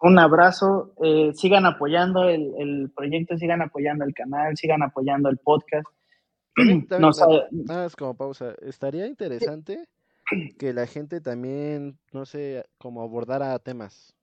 [0.00, 0.92] Un abrazo.
[1.02, 5.88] Eh, sigan apoyando el, proyecto, sigan apoyando el canal, sigan apoyando el podcast.
[6.56, 7.10] no,
[7.66, 8.54] más como pausa.
[8.62, 9.88] Estaría interesante
[10.58, 14.14] que la gente también, no sé, como abordara temas.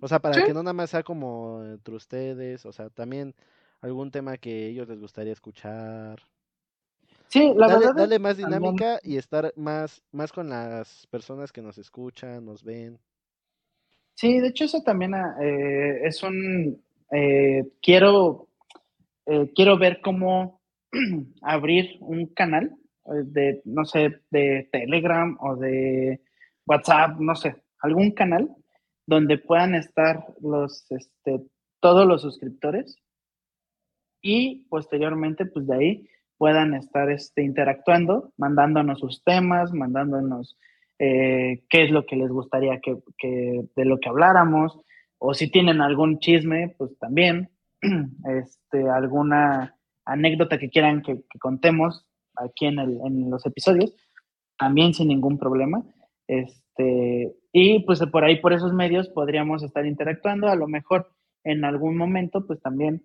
[0.00, 3.34] O sea, para que no nada más sea como entre ustedes, o sea, también
[3.80, 6.20] algún tema que ellos les gustaría escuchar.
[7.28, 7.94] Sí, la dale, verdad.
[7.96, 13.00] Dale más dinámica y estar más, más con las personas que nos escuchan, nos ven.
[14.16, 16.82] Sí, de hecho eso también ah, eh, es un...
[17.12, 18.48] Eh, quiero,
[19.26, 20.60] eh, quiero ver cómo
[21.42, 26.20] abrir un canal de, no sé, de Telegram o de
[26.66, 28.50] WhatsApp, no sé, algún canal
[29.06, 31.42] donde puedan estar los, este,
[31.80, 32.96] todos los suscriptores
[34.22, 36.08] y posteriormente, pues de ahí
[36.38, 40.58] puedan estar este, interactuando, mandándonos sus temas, mandándonos
[40.98, 42.96] eh, qué es lo que les gustaría que,
[43.74, 44.78] de lo que habláramos,
[45.18, 47.50] o si tienen algún chisme, pues también,
[48.24, 53.94] este, alguna anécdota que quieran que, contemos aquí en, el, en, los episodios,
[54.58, 55.82] también sin ningún problema.
[56.28, 61.10] Este, y pues por ahí, por esos medios, podríamos estar interactuando, a lo mejor
[61.44, 63.04] en algún momento, pues también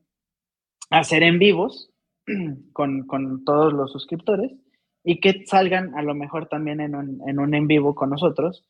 [0.89, 1.93] hacer en vivos
[2.73, 4.51] con, con todos los suscriptores
[5.03, 8.65] y que salgan a lo mejor también en un en, un en vivo con nosotros.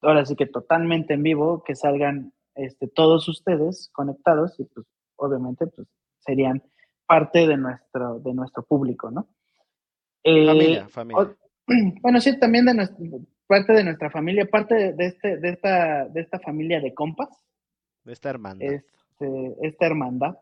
[0.00, 5.66] Ahora sí que totalmente en vivo, que salgan este, todos ustedes conectados y pues obviamente
[5.66, 6.62] pues serían
[7.06, 9.28] parte de nuestro, de nuestro público, ¿no?
[10.24, 11.36] Eh, familia, familia.
[12.02, 12.98] bueno, sí, también de nuestra,
[13.46, 17.28] parte de nuestra familia, parte de, este, de, esta, de esta familia de compas.
[18.04, 18.72] De esta hermandad.
[18.72, 20.36] Este, esta hermandad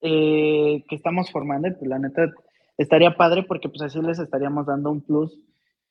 [0.00, 2.30] eh, que estamos formando, pues la neta
[2.82, 5.38] estaría padre porque pues así les estaríamos dando un plus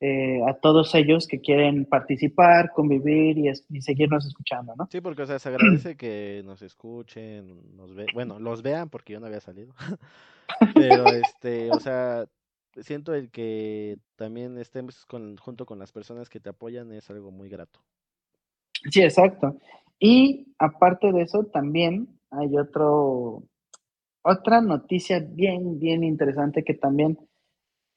[0.01, 4.87] eh, a todos ellos que quieren participar, convivir y, seguirnos escuchando, ¿no?
[4.89, 9.13] Sí, porque o sea, se agradece que nos escuchen, nos ve, bueno, los vean porque
[9.13, 9.73] yo no había salido.
[10.73, 12.25] Pero este, o sea,
[12.77, 17.29] siento el que también estemos con, junto con las personas que te apoyan es algo
[17.29, 17.81] muy grato.
[18.89, 19.57] Sí, exacto.
[19.99, 23.43] Y aparte de eso, también hay otro,
[24.29, 27.17] otra noticia bien, bien interesante que también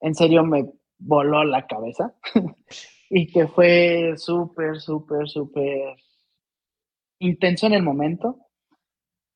[0.00, 2.14] en serio me voló la cabeza
[3.10, 5.96] y que fue súper, súper, súper
[7.18, 8.38] intenso en el momento.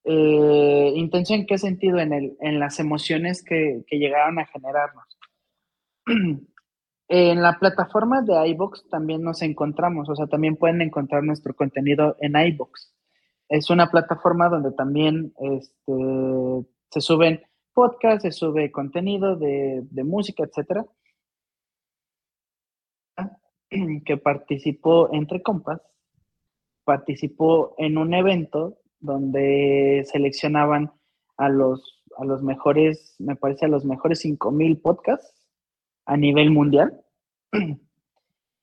[0.05, 1.99] Eh, intenso en qué sentido?
[1.99, 5.19] En, el, en las emociones que, que llegaron a generarnos.
[7.09, 12.17] en la plataforma de iBox también nos encontramos, o sea, también pueden encontrar nuestro contenido
[12.21, 12.93] en iBox.
[13.49, 15.93] Es una plataforma donde también este,
[16.91, 20.85] se suben podcasts, se sube contenido de, música, etcétera.
[24.05, 25.83] Que participó entre compas,
[26.85, 30.93] participó en un evento donde seleccionaban
[31.37, 35.35] a los, a los mejores, me parece a los mejores 5000 podcasts
[36.07, 37.03] a nivel mundial.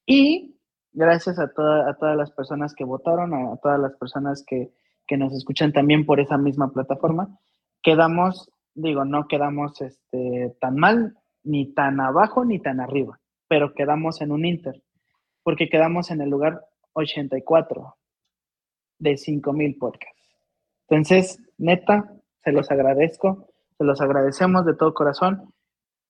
[0.06, 0.58] Y
[0.92, 4.74] gracias a, a todas las personas que votaron, a, todas las personas que,
[5.08, 7.38] que, nos escuchan también por esa misma plataforma,
[7.84, 14.22] quedamos, digo, no quedamos este, tan mal, ni tan abajo, ni tan arriba, pero quedamos
[14.22, 14.82] en un Inter,
[15.44, 17.96] porque quedamos en el lugar 84
[19.00, 20.36] de 5000 podcasts.
[20.88, 22.14] Entonces, neta,
[22.44, 25.54] se los agradezco, se los agradecemos de todo corazón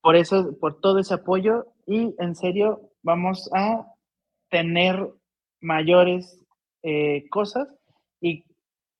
[0.04, 3.88] por eso, por todo ese apoyo y en serio vamos a
[4.50, 5.10] tener
[5.62, 6.42] mayores
[6.84, 7.74] eh, cosas
[8.20, 8.44] y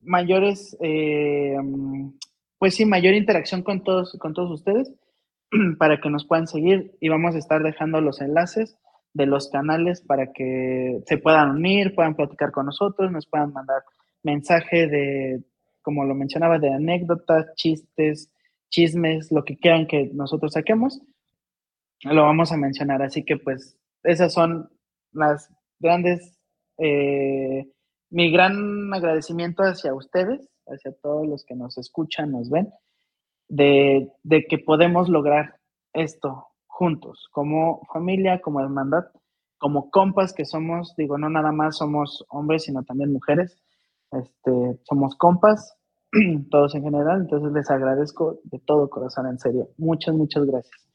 [0.00, 1.58] mayores eh,
[2.64, 4.90] pues sí, mayor interacción con todos, con todos ustedes
[5.78, 8.78] para que nos puedan seguir y vamos a estar dejando los enlaces
[9.12, 13.82] de los canales para que se puedan unir, puedan platicar con nosotros, nos puedan mandar
[14.22, 15.44] mensaje de,
[15.82, 18.32] como lo mencionaba, de anécdotas, chistes,
[18.70, 21.02] chismes, lo que quieran que nosotros saquemos,
[22.02, 23.02] lo vamos a mencionar.
[23.02, 24.70] Así que pues esas son
[25.12, 25.50] las
[25.80, 26.40] grandes,
[26.78, 27.68] eh,
[28.08, 32.72] mi gran agradecimiento hacia ustedes hacia todos los que nos escuchan, nos ven,
[33.48, 34.10] de,
[34.48, 35.58] que podemos lograr
[35.92, 39.04] esto juntos, como familia, como hermandad,
[39.58, 43.62] como compas que somos, digo, no nada más somos hombres, sino también mujeres,
[44.10, 45.76] este, somos compas,
[46.50, 50.88] todos en general, entonces les agradezco de todo corazón, en serio, muchas, muchas gracias.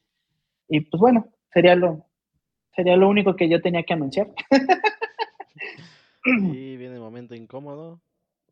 [0.68, 2.06] Y pues bueno, sería lo,
[2.74, 4.28] sería lo único que yo tenía que anunciar.
[6.24, 8.02] Y viene el momento incómodo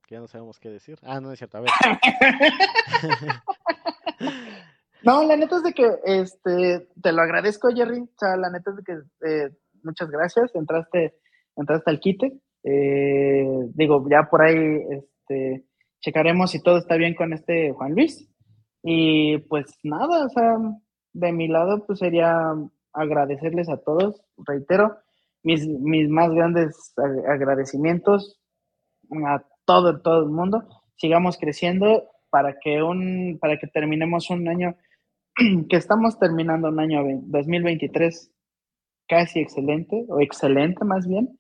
[0.09, 0.99] que ya no sabemos qué decir.
[1.03, 1.71] Ah, no es cierto, a ver.
[5.03, 8.01] no, la neta es de que este, te lo agradezco, Jerry.
[8.01, 8.95] O sea, la neta es de que
[9.29, 9.51] eh,
[9.83, 10.51] muchas gracias.
[10.55, 11.19] Entraste,
[11.57, 12.41] entraste al quite.
[12.65, 15.67] Eh, digo, ya por ahí este,
[16.01, 18.31] checaremos si todo está bien con este Juan Luis.
[18.83, 20.57] Y pues nada, o sea,
[21.13, 22.55] de mi lado, pues sería
[22.95, 24.97] agradecerles a todos, reitero,
[25.43, 26.95] mis, mis más grandes
[27.29, 28.41] agradecimientos
[29.27, 30.65] a todo, todo el mundo,
[30.97, 34.75] sigamos creciendo para que, un, para que terminemos un año,
[35.69, 38.33] que estamos terminando un año 2023
[39.07, 41.39] casi excelente, o excelente más bien.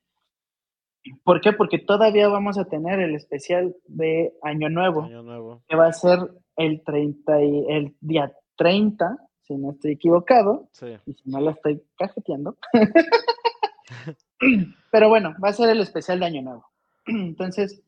[1.24, 1.54] ¿Por qué?
[1.54, 5.62] Porque todavía vamos a tener el especial de Año Nuevo, Año Nuevo.
[5.66, 6.18] que va a ser
[6.56, 10.68] el, 30 y, el día 30, si no estoy equivocado,
[11.06, 12.58] y si no lo estoy cajeteando.
[14.92, 16.66] Pero bueno, va a ser el especial de Año Nuevo.
[17.06, 17.82] Entonces,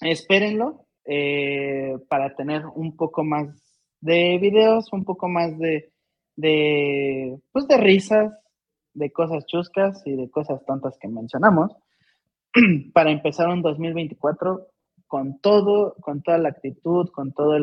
[0.00, 3.48] espérenlo eh, para tener un poco más
[4.00, 5.90] de videos, un poco más de,
[6.36, 8.32] de, pues de risas,
[8.94, 11.72] de cosas chuscas y de cosas tontas que mencionamos
[12.92, 14.66] para empezar un 2024
[15.06, 17.62] con todo, con toda la actitud, con todas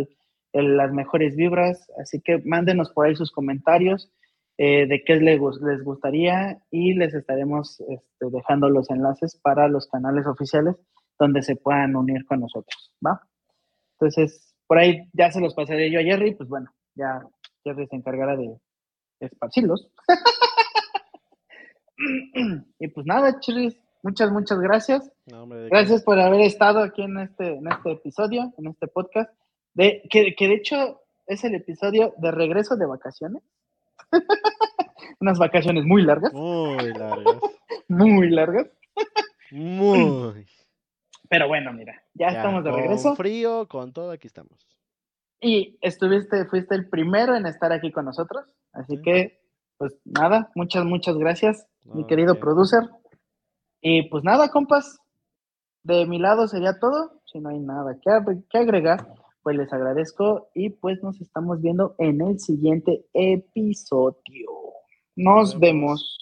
[0.53, 1.87] las mejores vibras.
[2.01, 4.11] Así que mándenos por ahí sus comentarios
[4.57, 9.87] eh, de qué les, les gustaría y les estaremos este, dejando los enlaces para los
[9.87, 10.75] canales oficiales
[11.17, 13.21] donde se puedan unir con nosotros, ¿va?
[13.93, 17.21] Entonces, por ahí ya se los pasaré yo a Jerry, pues bueno, ya
[17.63, 18.57] Jerry se encargará de
[19.19, 19.89] esparcirlos.
[22.79, 25.11] y pues nada, Chirris, muchas, muchas gracias.
[25.69, 29.31] gracias por haber estado aquí en este, en este episodio, en este podcast,
[29.73, 33.43] de, que, que de hecho es el episodio de regreso de vacaciones.
[35.19, 36.33] Unas vacaciones muy largas.
[36.33, 37.37] Muy largas.
[37.87, 38.67] muy largas.
[39.51, 40.45] Muy.
[41.35, 43.09] Pero bueno, mira, ya, estamos de regreso.
[43.09, 44.65] Con frío, con todo, aquí estamos.
[45.41, 48.45] Y estuviste, fuiste el primero en estar aquí con nosotros.
[48.71, 49.41] Así que,
[49.77, 52.83] pues nada, muchas, muchas gracias, mi querido producer.
[53.81, 54.97] Y pues nada, compas,
[55.83, 57.21] de mi lado sería todo.
[57.25, 58.11] Si no hay nada que,
[58.49, 59.05] que agregar,
[59.43, 64.49] pues les agradezco y pues nos estamos viendo en el siguiente episodio.
[65.17, 66.17] Nos vemos.